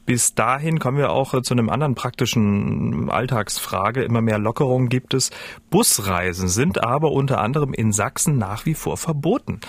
[0.05, 4.03] Bis dahin kommen wir auch äh, zu einem anderen praktischen Alltagsfrage.
[4.03, 5.31] Immer mehr Lockerungen gibt es.
[5.69, 9.61] Busreisen sind aber unter anderem in Sachsen nach wie vor verboten.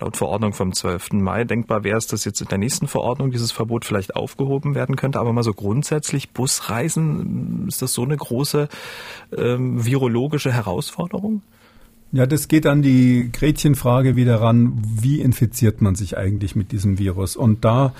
[0.00, 1.12] Laut Verordnung vom 12.
[1.12, 1.44] Mai.
[1.44, 5.20] Denkbar wäre es, dass jetzt in der nächsten Verordnung dieses Verbot vielleicht aufgehoben werden könnte.
[5.20, 8.68] Aber mal so grundsätzlich Busreisen, ist das so eine große
[9.36, 11.42] ähm, virologische Herausforderung?
[12.10, 14.80] Ja, das geht an die Gretchenfrage wieder ran.
[14.82, 17.36] Wie infiziert man sich eigentlich mit diesem Virus?
[17.36, 17.92] Und da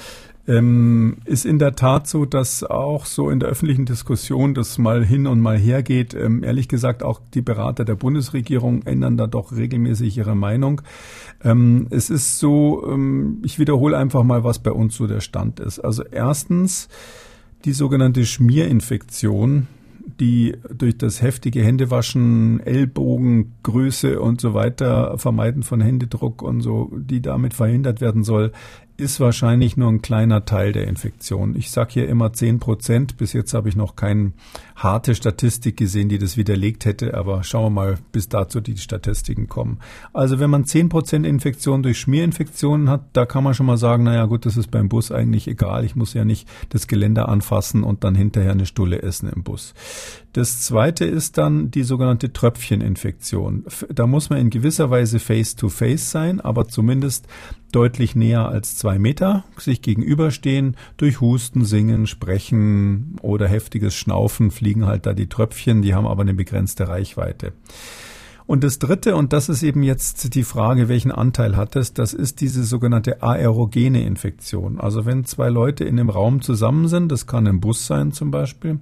[0.47, 5.05] ähm, ist in der Tat so, dass auch so in der öffentlichen Diskussion das mal
[5.05, 6.15] hin und mal her geht.
[6.15, 10.83] Ähm, ehrlich gesagt, auch die Berater der Bundesregierung ändern da doch regelmäßig ihre Meinung.
[11.43, 15.61] Ähm, es ist so, ähm, ich wiederhole einfach mal, was bei uns so der Stand
[15.61, 15.79] ist.
[15.79, 16.89] Also erstens
[17.65, 19.67] die sogenannte Schmierinfektion
[20.21, 27.21] die durch das heftige Händewaschen, Ellbogengröße und so weiter, Vermeiden von Händedruck und so, die
[27.21, 28.53] damit verhindert werden soll,
[28.97, 31.57] ist wahrscheinlich nur ein kleiner Teil der Infektion.
[31.57, 33.17] Ich sage hier immer 10 Prozent.
[33.17, 34.33] Bis jetzt habe ich noch keine
[34.77, 37.15] harte Statistik gesehen, die das widerlegt hätte.
[37.15, 39.81] Aber schauen wir mal, bis dazu die Statistiken kommen.
[40.13, 44.05] Also wenn man 10 Prozent Infektion durch Schmierinfektionen hat, da kann man schon mal sagen,
[44.05, 45.85] naja gut, das ist beim Bus eigentlich egal.
[45.85, 49.75] Ich muss ja nicht das Geländer anfassen und dann hinterher eine Stulle essen im Bus.
[50.35, 53.65] Das zweite ist dann die sogenannte Tröpfcheninfektion.
[53.93, 57.29] Da muss man in gewisser Weise face-to-face -face sein, aber zumindest
[57.75, 60.77] deutlich näher als zwei Meter sich gegenüberstehen.
[60.97, 66.23] Durch Husten, Singen, Sprechen oder heftiges Schnaufen fliegen halt da die Tröpfchen, die haben aber
[66.23, 67.53] eine begrenzte Reichweite.
[68.47, 72.13] Und das Dritte, und das ist eben jetzt die Frage, welchen Anteil hat es, das
[72.13, 74.79] ist diese sogenannte aerogene Infektion.
[74.79, 78.31] Also wenn zwei Leute in einem Raum zusammen sind, das kann im Bus sein zum
[78.31, 78.81] Beispiel,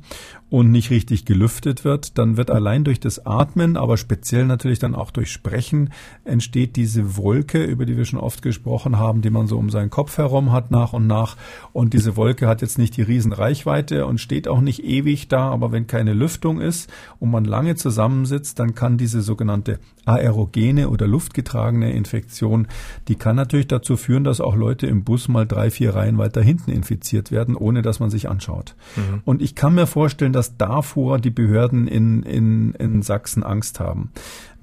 [0.52, 4.94] und nicht richtig gelüftet wird, dann wird allein durch das Atmen, aber speziell natürlich dann
[4.94, 5.88] auch durch Sprechen,
[6.26, 9.88] entsteht diese Wolke, über die wir schon oft gesprochen haben, die man so um seinen
[9.88, 11.38] Kopf herum hat nach und nach.
[11.72, 15.72] Und diese Wolke hat jetzt nicht die Riesenreichweite und steht auch nicht ewig da, aber
[15.72, 21.92] wenn keine Lüftung ist und man lange zusammensitzt, dann kann diese sogenannte aerogene oder luftgetragene
[21.92, 22.66] Infektion,
[23.08, 26.42] die kann natürlich dazu führen, dass auch Leute im Bus mal drei, vier Reihen weiter
[26.42, 28.74] hinten infiziert werden, ohne dass man sich anschaut.
[28.96, 29.22] Mhm.
[29.24, 34.10] Und ich kann mir vorstellen, dass davor die Behörden in, in, in Sachsen Angst haben.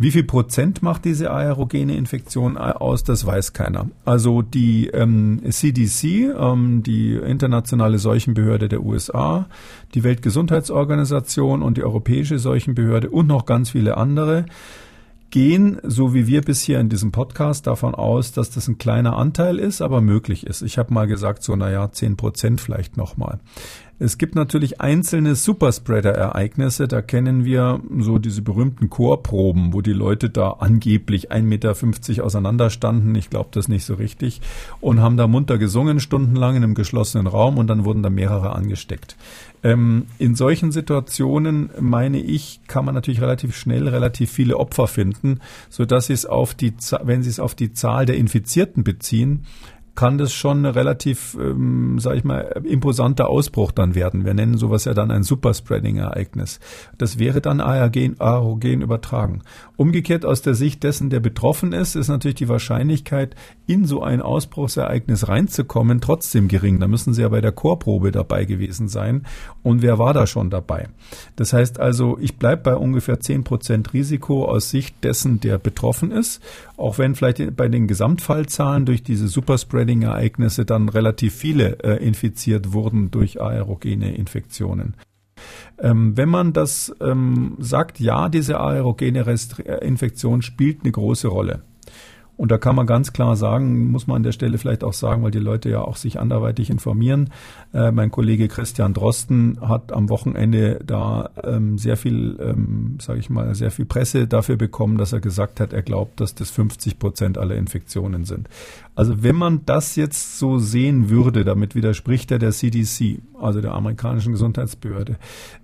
[0.01, 3.89] Wie viel Prozent macht diese aerogene Infektion aus, das weiß keiner.
[4.05, 9.47] Also die ähm, CDC, ähm, die internationale Seuchenbehörde der USA,
[9.93, 14.45] die Weltgesundheitsorganisation und die Europäische Seuchenbehörde und noch ganz viele andere,
[15.31, 19.59] gehen, so wie wir bisher in diesem Podcast, davon aus, dass das ein kleiner Anteil
[19.59, 20.61] ist, aber möglich ist.
[20.61, 23.39] Ich habe mal gesagt, so naja, zehn Prozent vielleicht nochmal.
[24.01, 26.87] Es gibt natürlich einzelne Superspreader-Ereignisse.
[26.87, 32.69] Da kennen wir so diese berühmten Chorproben, wo die Leute da angeblich 1,50 Meter auseinander
[32.69, 33.13] standen.
[33.15, 34.39] Ich glaube das nicht so richtig.
[34.79, 38.55] Und haben da munter gesungen stundenlang in einem geschlossenen Raum und dann wurden da mehrere
[38.55, 39.17] angesteckt.
[39.63, 45.41] Ähm, in solchen Situationen, meine ich, kann man natürlich relativ schnell relativ viele Opfer finden,
[45.69, 49.45] so dass sie es auf die, wenn sie es auf die Zahl der Infizierten beziehen,
[49.99, 54.23] kann das schon relativ, ähm, sag ich mal, imposanter Ausbruch dann werden.
[54.23, 56.61] Wir nennen sowas ja dann ein Superspreading-Ereignis.
[56.97, 59.41] Das wäre dann aerogen, aerogen übertragen.
[59.75, 63.35] Umgekehrt aus der Sicht dessen, der betroffen ist, ist natürlich die Wahrscheinlichkeit,
[63.67, 66.79] in so ein Ausbruchsereignis reinzukommen, trotzdem gering.
[66.79, 69.25] Da müssen Sie ja bei der Chorprobe dabei gewesen sein.
[69.63, 70.87] Und wer war da schon dabei?
[71.35, 76.11] Das heißt also, ich bleibe bei ungefähr zehn Prozent Risiko aus Sicht dessen, der betroffen
[76.11, 76.41] ist.
[76.79, 82.71] Auch wenn vielleicht bei den Gesamtfallzahlen durch diese Superspreading Spreading-Ereignisse dann relativ viele äh, infiziert
[82.71, 84.93] wurden durch aerogene Infektionen.
[85.77, 91.27] Ähm, wenn man das ähm, sagt, ja, diese aerogene Rest äh, Infektion spielt eine große
[91.27, 91.63] Rolle.
[92.37, 95.21] Und da kann man ganz klar sagen, muss man an der Stelle vielleicht auch sagen,
[95.21, 97.31] weil die Leute ja auch sich anderweitig informieren.
[97.71, 103.29] Äh, mein Kollege Christian Drosten hat am Wochenende da ähm, sehr viel, ähm, sage ich
[103.29, 106.97] mal, sehr viel Presse dafür bekommen, dass er gesagt hat, er glaubt, dass das 50
[106.97, 108.49] Prozent aller Infektionen sind.
[108.95, 113.73] Also wenn man das jetzt so sehen würde, damit widerspricht er der CDC, also der
[113.75, 115.17] amerikanischen Gesundheitsbehörde,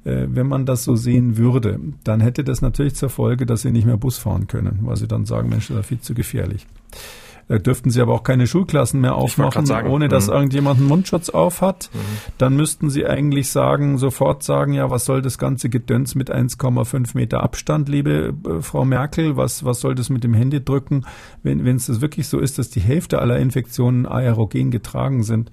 [0.04, 3.72] äh, wenn man das so sehen würde, dann hätte das natürlich zur Folge, dass sie
[3.72, 6.68] nicht mehr Bus fahren können, weil sie dann sagen, Mensch, das ist viel zu gefährlich.
[7.48, 10.34] Da dürften sie aber auch keine Schulklassen mehr aufmachen, ohne dass mhm.
[10.34, 11.92] irgendjemand einen Mundschutz auf hat.
[11.94, 12.00] Mhm.
[12.40, 17.12] Dann müssten sie eigentlich sagen, sofort sagen, ja, was soll das ganze Gedöns mit 1,5
[17.16, 19.38] Meter Abstand, liebe äh, Frau Merkel?
[19.38, 21.06] Was, was soll das mit dem Händedrücken,
[21.44, 25.52] wenn wenn es das wirklich so ist, dass die Hälfte aller Infektionen aerogen getragen sind?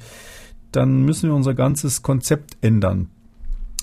[0.72, 3.10] Dann müssen wir unser ganzes Konzept ändern.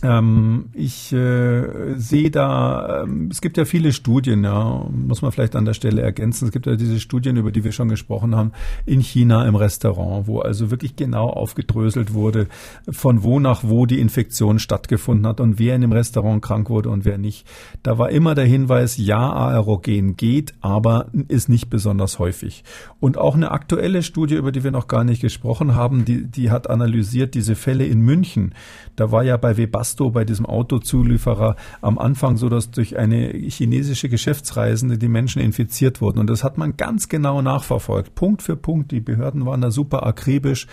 [0.01, 5.55] Ähm, ich äh, sehe da, ähm, es gibt ja viele Studien, ja, muss man vielleicht
[5.55, 6.45] an der Stelle ergänzen.
[6.45, 8.53] Es gibt ja diese Studien, über die wir schon gesprochen haben,
[8.85, 12.47] in China im Restaurant, wo also wirklich genau aufgedröselt wurde,
[12.89, 16.89] von wo nach wo die Infektion stattgefunden hat und wer in dem Restaurant krank wurde
[16.89, 17.45] und wer nicht.
[17.83, 22.63] Da war immer der Hinweis, ja, Aerogen geht, aber ist nicht besonders häufig.
[23.01, 26.51] Und auch eine aktuelle Studie, über die wir noch gar nicht gesprochen haben, die, die
[26.51, 28.53] hat analysiert diese Fälle in München.
[28.95, 33.29] Da war ja bei Webasto Webasto, bei diesem Autozulieferer, am Anfang so, dass durch eine
[33.29, 36.19] chinesische Geschäftsreisende die Menschen infiziert wurden.
[36.19, 38.91] Und das hat man ganz genau nachverfolgt, Punkt für Punkt.
[38.91, 40.67] Die Behörden waren da super akribisch,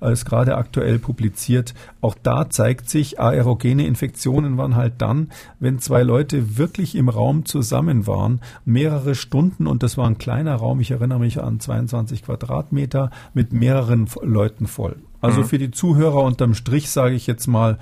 [0.00, 1.74] als gerade aktuell publiziert.
[2.00, 5.28] Auch da zeigt sich, aerogene Infektionen waren halt dann,
[5.60, 10.56] wenn zwei Leute wirklich im Raum zusammen waren, mehrere Stunden und das war ein kleiner
[10.56, 14.96] Raum, ich erinnere mich an 22 Quadratmeter mit mehreren Leuten voll.
[15.22, 15.44] Also mhm.
[15.44, 17.78] für die Zuhörer unterm Strich sage ich jetzt mal,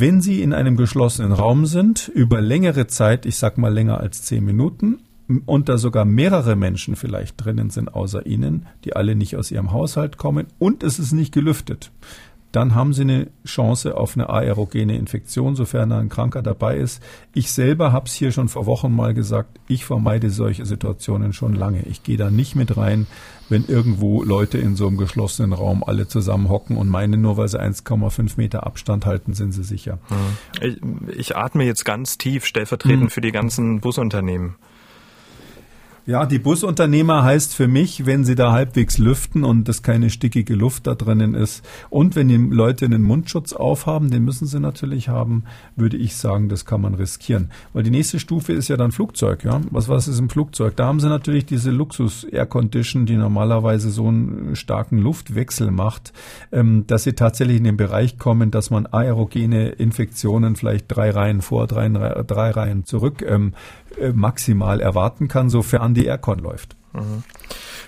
[0.00, 4.22] wenn Sie in einem geschlossenen Raum sind, über längere Zeit, ich sag mal länger als
[4.22, 5.00] zehn Minuten,
[5.44, 9.72] und da sogar mehrere Menschen vielleicht drinnen sind außer Ihnen, die alle nicht aus Ihrem
[9.72, 11.90] Haushalt kommen und es ist nicht gelüftet,
[12.52, 17.02] dann haben Sie eine Chance auf eine aerogene Infektion, sofern ein Kranker dabei ist.
[17.34, 21.54] Ich selber habe es hier schon vor Wochen mal gesagt, ich vermeide solche Situationen schon
[21.54, 21.82] lange.
[21.82, 23.06] Ich gehe da nicht mit rein,
[23.48, 27.48] wenn irgendwo Leute in so einem geschlossenen Raum alle zusammen hocken und meinen, nur weil
[27.48, 29.98] sie 1,5 Meter Abstand halten, sind sie sicher.
[30.60, 30.78] Ich,
[31.16, 33.10] ich atme jetzt ganz tief, stellvertretend hm.
[33.10, 34.56] für die ganzen Busunternehmen.
[36.08, 40.54] Ja, die Busunternehmer heißt für mich, wenn sie da halbwegs lüften und das keine stickige
[40.54, 45.08] Luft da drinnen ist und wenn die Leute einen Mundschutz aufhaben, den müssen sie natürlich
[45.08, 45.42] haben,
[45.74, 47.50] würde ich sagen, das kann man riskieren.
[47.72, 49.60] Weil die nächste Stufe ist ja dann Flugzeug, ja.
[49.72, 50.76] Was, was ist im Flugzeug?
[50.76, 56.12] Da haben sie natürlich diese Luxus-Air-Condition, die normalerweise so einen starken Luftwechsel macht,
[56.52, 61.42] ähm, dass sie tatsächlich in den Bereich kommen, dass man aerogene Infektionen vielleicht drei Reihen
[61.42, 63.54] vor, drei, drei Reihen zurück ähm,
[63.85, 66.76] äh, maximal erwarten kann, sofern die Aircon läuft.
[66.92, 67.22] Mhm.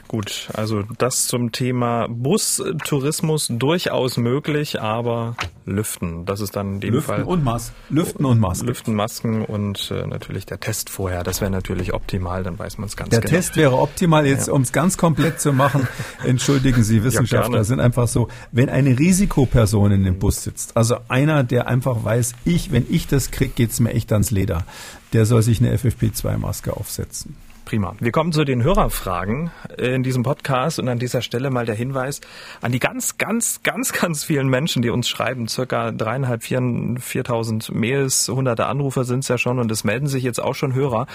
[0.08, 5.36] Gut, also das zum Thema Bustourismus durchaus möglich, aber
[5.66, 7.24] Lüften, das ist dann in dem Lüften Fall.
[7.24, 8.66] Und Mas Lüften und Masken.
[8.68, 12.88] Lüften, Masken und äh, natürlich der Test vorher, das wäre natürlich optimal, dann weiß man
[12.88, 13.30] es ganz der genau.
[13.30, 14.54] Der Test wäre optimal, jetzt ja.
[14.54, 15.86] um es ganz komplett zu machen,
[16.24, 20.96] entschuldigen Sie, Wissenschaftler ja, sind einfach so, wenn eine Risikoperson in dem Bus sitzt, also
[21.08, 24.64] einer, der einfach weiß, ich, wenn ich das kriege, geht's mir echt ans Leder,
[25.12, 27.36] der soll sich eine FFP2-Maske aufsetzen.
[27.68, 27.94] Prima.
[28.00, 32.22] Wir kommen zu den Hörerfragen in diesem Podcast und an dieser Stelle mal der Hinweis
[32.62, 35.48] an die ganz, ganz, ganz, ganz vielen Menschen, die uns schreiben.
[35.48, 36.62] Circa dreieinhalb, vier,
[36.98, 40.72] viertausend Mails, hunderte Anrufer sind es ja schon und es melden sich jetzt auch schon
[40.72, 41.06] Hörer,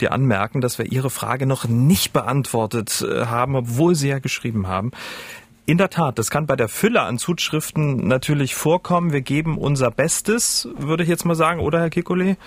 [0.00, 4.68] die anmerken, dass wir ihre Frage noch nicht beantwortet äh, haben, obwohl sie ja geschrieben
[4.68, 4.92] haben.
[5.68, 9.12] In der Tat, das kann bei der Fülle an Zuschriften natürlich vorkommen.
[9.12, 12.38] Wir geben unser Bestes, würde ich jetzt mal sagen, oder Herr Kikole?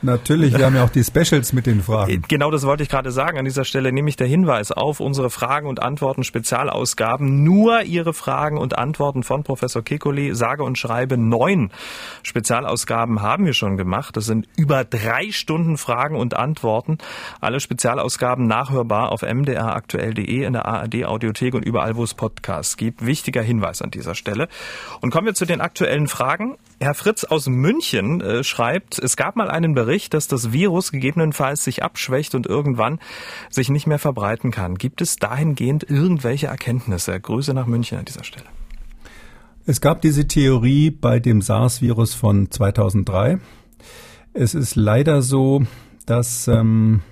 [0.00, 2.22] Natürlich, wir haben ja auch die Specials mit den Fragen.
[2.28, 3.36] Genau das wollte ich gerade sagen.
[3.36, 7.42] An dieser Stelle nehme ich der Hinweis auf unsere Fragen und Antworten Spezialausgaben.
[7.42, 11.70] Nur Ihre Fragen und Antworten von Professor Kekoli, sage und schreibe neun
[12.22, 14.16] Spezialausgaben haben wir schon gemacht.
[14.16, 16.98] Das sind über drei Stunden Fragen und Antworten.
[17.40, 23.04] Alle Spezialausgaben nachhörbar auf mdraktuell.de in der ARD Audiothek und überall, wo es Podcasts gibt.
[23.04, 24.48] Wichtiger Hinweis an dieser Stelle.
[25.00, 26.56] Und kommen wir zu den aktuellen Fragen.
[26.80, 31.64] Herr Fritz aus München äh, schreibt, es gab mal einen Bericht, dass das Virus gegebenenfalls
[31.64, 33.00] sich abschwächt und irgendwann
[33.50, 34.76] sich nicht mehr verbreiten kann.
[34.76, 37.18] Gibt es dahingehend irgendwelche Erkenntnisse?
[37.18, 38.46] Grüße nach München an dieser Stelle.
[39.66, 43.38] Es gab diese Theorie bei dem SARS-Virus von 2003.
[44.32, 45.64] Es ist leider so,
[46.06, 47.02] dass ähm,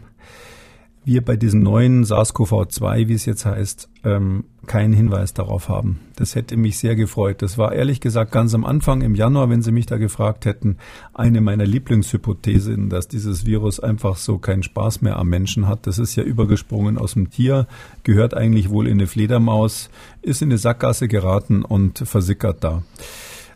[1.07, 6.01] wir bei diesem neuen SARS-CoV-2, wie es jetzt heißt, ähm, keinen Hinweis darauf haben.
[6.17, 7.43] Das hätte mich sehr gefreut.
[7.43, 10.79] Das war ehrlich gesagt ganz am Anfang im Januar, wenn Sie mich da gefragt hätten,
[11.15, 15.87] eine meiner Lieblingshypothesen, dass dieses Virus einfach so keinen Spaß mehr am Menschen hat.
[15.87, 17.69] Das ist ja übergesprungen aus dem Tier,
[18.03, 19.91] gehört eigentlich wohl in eine Fledermaus,
[20.23, 22.83] ist in eine Sackgasse geraten und versickert da.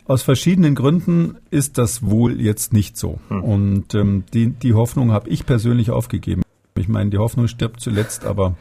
[0.04, 3.18] Aus verschiedenen Gründen ist das wohl jetzt nicht so.
[3.26, 3.42] Hm.
[3.42, 6.42] Und ähm, die, die Hoffnung habe ich persönlich aufgegeben.
[6.76, 8.56] Ich meine, die Hoffnung stirbt zuletzt, aber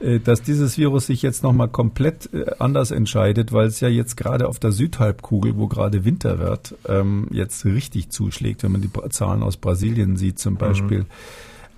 [0.00, 4.16] äh, dass dieses Virus sich jetzt nochmal komplett äh, anders entscheidet, weil es ja jetzt
[4.16, 8.90] gerade auf der Südhalbkugel, wo gerade Winter wird, ähm, jetzt richtig zuschlägt, wenn man die
[9.10, 10.58] Zahlen aus Brasilien sieht zum mhm.
[10.58, 10.98] Beispiel.
[11.00, 11.06] Mhm.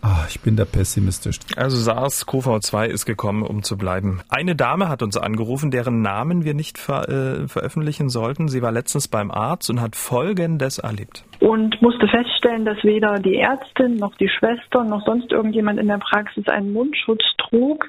[0.07, 1.39] Ah, ich bin da pessimistisch.
[1.57, 4.21] Also SARS-CoV-2 ist gekommen, um zu bleiben.
[4.29, 8.49] Eine Dame hat uns angerufen, deren Namen wir nicht ver äh, veröffentlichen sollten.
[8.49, 11.25] Sie war letztens beim Arzt und hat Folgendes erlebt.
[11.41, 15.99] Und musste feststellen, dass weder die Ärztin noch die Schwester noch sonst irgendjemand in der
[15.99, 17.89] Praxis einen Mundschutz trug.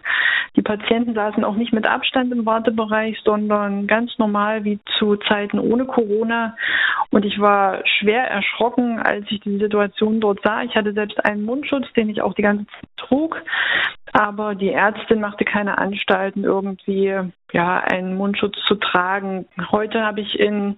[0.56, 5.60] Die Patienten saßen auch nicht mit Abstand im Wartebereich, sondern ganz normal wie zu Zeiten
[5.60, 6.56] ohne Corona.
[7.10, 10.64] Und ich war schwer erschrocken, als ich die Situation dort sah.
[10.64, 13.42] Ich hatte selbst einen Mundschutz, den ich auch die ganze Zeit trug.
[14.18, 17.14] Aber die Ärztin machte keine Anstalten, irgendwie
[17.52, 19.46] ja einen Mundschutz zu tragen.
[19.72, 20.78] Heute habe ich in,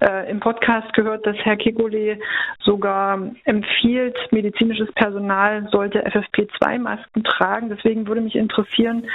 [0.00, 2.20] äh, im Podcast gehört, dass Herr Kikole
[2.60, 7.70] sogar empfiehlt, medizinisches Personal sollte FFP2-Masken tragen.
[7.70, 9.08] Deswegen würde mich interessieren,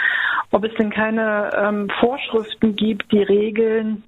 [0.51, 4.03] ob es denn keine ähm, Vorschriften gibt, die regeln,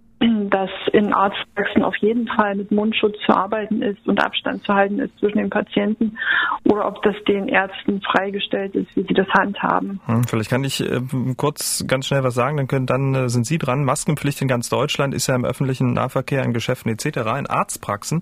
[0.49, 4.99] dass in Arztpraxen auf jeden Fall mit Mundschutz zu arbeiten ist und Abstand zu halten
[4.99, 6.17] ist zwischen den Patienten
[6.63, 9.99] oder ob das den Ärzten freigestellt ist, wie sie das handhaben.
[10.05, 11.01] Hm, vielleicht kann ich äh,
[11.35, 13.83] kurz ganz schnell was sagen, dann können dann äh, sind Sie dran.
[13.83, 17.05] Maskenpflicht in ganz Deutschland ist ja im öffentlichen Nahverkehr, in Geschäften etc.
[17.37, 18.21] In Arztpraxen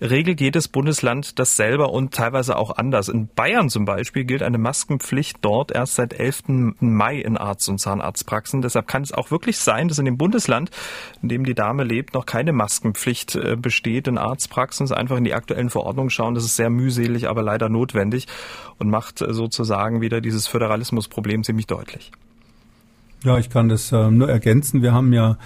[0.00, 3.08] regelt jedes Bundesland das selber und teilweise auch anders.
[3.08, 6.76] In Bayern zum Beispiel gilt eine Maskenpflicht dort erst seit 11.
[6.80, 8.62] Mai in Arzt- und Zahnarztpraxen.
[8.62, 10.70] Deshalb kann es auch wirklich sein, dass in dem Bundesland,
[11.30, 14.92] dem die Dame lebt, noch keine Maskenpflicht äh, besteht in Arztpraxen.
[14.92, 16.34] Einfach in die aktuellen Verordnungen schauen.
[16.34, 18.26] Das ist sehr mühselig, aber leider notwendig
[18.78, 22.10] und macht äh, sozusagen wieder dieses Föderalismusproblem ziemlich deutlich.
[23.24, 24.82] Ja, ich kann das äh, nur ergänzen.
[24.82, 25.36] Wir haben ja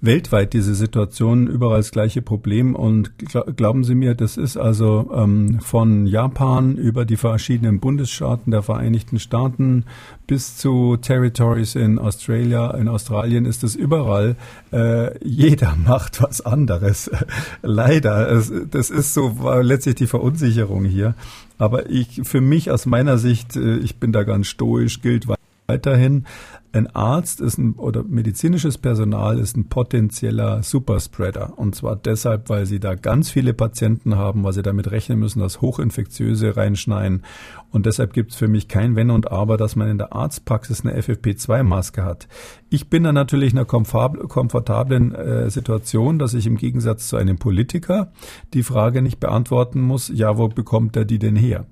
[0.00, 2.74] weltweit diese Situation überall das gleiche Problem.
[2.74, 3.12] Und
[3.56, 9.18] glauben Sie mir, das ist also ähm, von Japan über die verschiedenen Bundesstaaten der Vereinigten
[9.18, 9.84] Staaten
[10.26, 14.36] bis zu Territories in Australia, in Australien ist es überall.
[14.72, 17.10] Äh, jeder macht was anderes.
[17.62, 18.30] Leider.
[18.30, 21.14] Es, das ist so letztlich die Verunsicherung hier.
[21.58, 25.26] Aber ich, für mich aus meiner Sicht, äh, ich bin da ganz stoisch, gilt
[25.68, 26.24] weiterhin,
[26.72, 31.58] ein Arzt ist ein, oder medizinisches Personal ist ein potenzieller Superspreader.
[31.58, 35.40] Und zwar deshalb, weil sie da ganz viele Patienten haben, weil sie damit rechnen müssen,
[35.40, 37.22] dass Hochinfektiöse reinschneien.
[37.70, 40.84] Und deshalb gibt es für mich kein Wenn und Aber, dass man in der Arztpraxis
[40.84, 42.28] eine FFP2-Maske hat.
[42.70, 47.38] Ich bin da natürlich in einer komfortablen äh, Situation, dass ich im Gegensatz zu einem
[47.38, 48.12] Politiker
[48.54, 51.66] die Frage nicht beantworten muss, ja, wo bekommt er die denn her?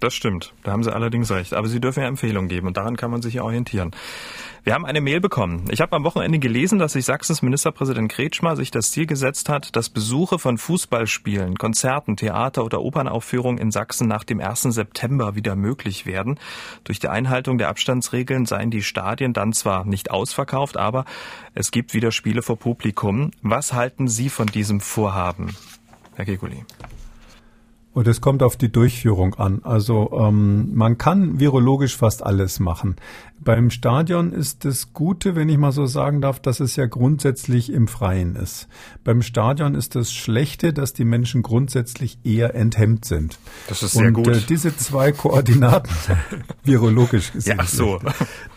[0.00, 0.54] Das stimmt.
[0.62, 1.52] Da haben Sie allerdings recht.
[1.52, 3.90] Aber Sie dürfen ja Empfehlungen geben und daran kann man sich ja orientieren.
[4.64, 5.64] Wir haben eine Mail bekommen.
[5.70, 9.76] Ich habe am Wochenende gelesen, dass sich Sachsens Ministerpräsident Kretschmer sich das Ziel gesetzt hat,
[9.76, 14.62] dass Besuche von Fußballspielen, Konzerten, Theater oder Opernaufführungen in Sachsen nach dem 1.
[14.62, 16.38] September wieder möglich werden.
[16.84, 21.04] Durch die Einhaltung der Abstandsregeln seien die Stadien dann zwar nicht ausverkauft, aber
[21.54, 23.32] es gibt wieder Spiele vor Publikum.
[23.42, 25.56] Was halten Sie von diesem Vorhaben,
[26.16, 26.64] Herr Kekulé?
[27.92, 29.62] Und es kommt auf die Durchführung an.
[29.64, 32.96] Also ähm, man kann virologisch fast alles machen.
[33.42, 37.72] Beim Stadion ist das Gute, wenn ich mal so sagen darf, dass es ja grundsätzlich
[37.72, 38.68] im Freien ist.
[39.02, 43.38] Beim Stadion ist das Schlechte, dass die Menschen grundsätzlich eher enthemmt sind.
[43.66, 44.28] Das ist sehr Und, gut.
[44.28, 45.90] Äh, diese zwei Koordinaten,
[46.64, 47.98] virologisch gesehen, ja, ach so.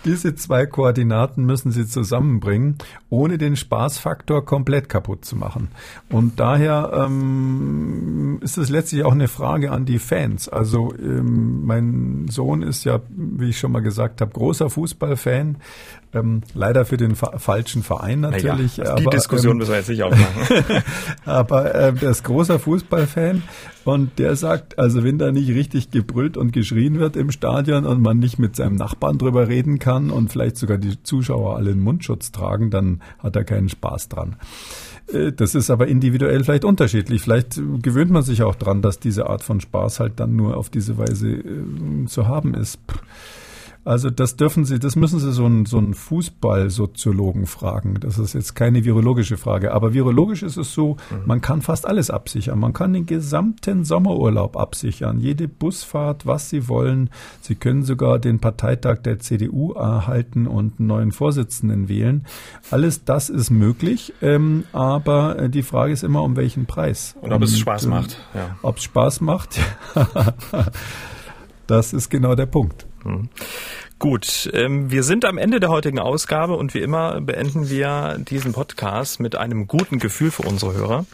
[0.04, 2.78] diese zwei Koordinaten müssen sie zusammenbringen,
[3.10, 5.70] ohne den Spaßfaktor komplett kaputt zu machen.
[6.10, 10.50] Und daher ähm, ist es letztlich auch eine Frage an die Fans.
[10.50, 15.58] Also ähm, mein Sohn ist ja, wie ich schon mal gesagt habe, großer Fußballfan.
[16.14, 18.78] Ähm, leider für den fa falschen Verein natürlich.
[18.78, 20.84] Naja, die aber, Diskussion ähm, müssen wir jetzt nicht aufmachen.
[21.26, 23.42] aber äh, der ist großer Fußballfan
[23.84, 28.02] und der sagt, also wenn da nicht richtig gebrüllt und geschrien wird im Stadion und
[28.02, 31.82] man nicht mit seinem Nachbarn drüber reden kann und vielleicht sogar die Zuschauer alle einen
[31.82, 34.36] Mundschutz tragen, dann hat er keinen Spaß dran.
[35.12, 37.22] Äh, das ist aber individuell vielleicht unterschiedlich.
[37.22, 40.70] Vielleicht gewöhnt man sich auch dran, dass diese Art von Spaß halt dann nur auf
[40.70, 42.80] diese Weise äh, zu haben ist.
[43.86, 47.96] Also das dürfen Sie, das müssen Sie so einen, so einen Fußballsoziologen fragen.
[48.00, 49.74] Das ist jetzt keine virologische Frage.
[49.74, 51.24] Aber virologisch ist es so, mhm.
[51.26, 52.60] man kann fast alles absichern.
[52.60, 57.10] Man kann den gesamten Sommerurlaub absichern, jede Busfahrt, was Sie wollen.
[57.42, 62.26] Sie können sogar den Parteitag der CDU erhalten und einen neuen Vorsitzenden wählen.
[62.72, 67.16] Alles das ist möglich, ähm, aber die Frage ist immer, um welchen Preis.
[67.22, 68.18] Und ob und, es Spaß macht.
[68.34, 68.58] Ja.
[68.62, 69.60] Ob es Spaß macht,
[71.68, 72.88] das ist genau der Punkt.
[73.04, 73.30] Mhm.
[74.00, 78.52] Gut, ähm, wir sind am Ende der heutigen Ausgabe und wie immer beenden wir diesen
[78.52, 81.06] Podcast mit einem guten Gefühl für unsere Hörer.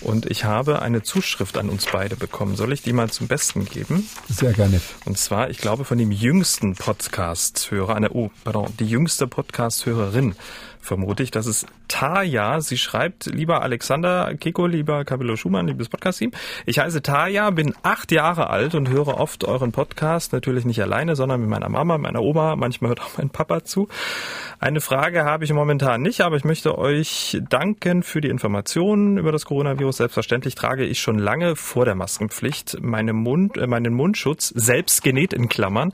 [0.00, 2.54] Und ich habe eine Zuschrift an uns beide bekommen.
[2.56, 4.08] Soll ich die mal zum Besten geben?
[4.28, 4.80] Sehr gerne.
[5.04, 10.36] Und zwar, ich glaube, von dem jüngsten Podcast-Hörer, eine, oh, pardon, die jüngste Podcast-Hörerin
[10.86, 11.30] vermute ich.
[11.30, 12.60] Das ist Taya.
[12.60, 16.32] Sie schreibt, lieber Alexander Kiko, lieber Camillo Schumann, liebes Podcast-Team.
[16.64, 20.32] Ich heiße Taya, bin acht Jahre alt und höre oft euren Podcast.
[20.32, 22.56] Natürlich nicht alleine, sondern mit meiner Mama, meiner Oma.
[22.56, 23.88] Manchmal hört auch mein Papa zu.
[24.58, 29.32] Eine Frage habe ich momentan nicht, aber ich möchte euch danken für die Informationen über
[29.32, 29.98] das Coronavirus.
[29.98, 35.32] Selbstverständlich trage ich schon lange vor der Maskenpflicht meine Mund, äh, meinen Mundschutz selbst genäht
[35.32, 35.92] in Klammern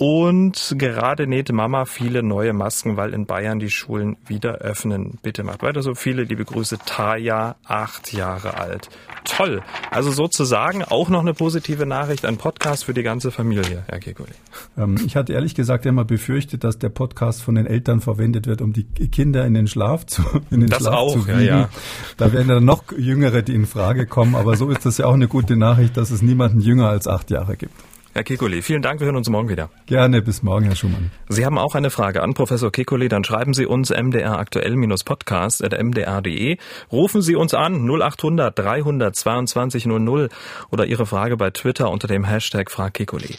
[0.00, 5.18] und gerade näht Mama viele neue Masken, weil in Bayern die Schulen wieder öffnen.
[5.20, 6.22] Bitte macht weiter so viele.
[6.22, 8.88] Liebe Grüße, Taya, acht Jahre alt.
[9.24, 9.60] Toll.
[9.90, 14.30] Also sozusagen auch noch eine positive Nachricht, ein Podcast für die ganze Familie, Herr Kekuli.
[14.78, 18.62] Ähm, ich hatte ehrlich gesagt immer befürchtet, dass der Podcast von den Eltern verwendet wird,
[18.62, 21.40] um die Kinder in den Schlaf zu, in den das Schlaf auch, zu wiegen.
[21.40, 21.68] Ja, ja.
[22.16, 24.34] Da werden dann noch Jüngere, die in Frage kommen.
[24.34, 27.30] Aber so ist das ja auch eine gute Nachricht, dass es niemanden jünger als acht
[27.30, 27.74] Jahre gibt.
[28.12, 28.98] Herr Kekulé, vielen Dank.
[29.00, 29.70] Wir hören uns morgen wieder.
[29.86, 30.20] Gerne.
[30.20, 31.12] Bis morgen, Herr Schumann.
[31.28, 36.56] Sie haben auch eine Frage an Professor Kekulé, dann schreiben Sie uns mdraktuell-podcast.mdr.de.
[36.90, 40.28] Rufen Sie uns an 0800 322 00
[40.70, 43.36] oder Ihre Frage bei Twitter unter dem Hashtag FragKekulé.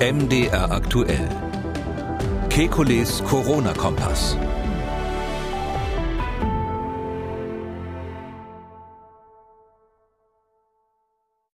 [0.00, 1.28] MDR aktuell.
[2.48, 4.36] Kekules Corona-Kompass.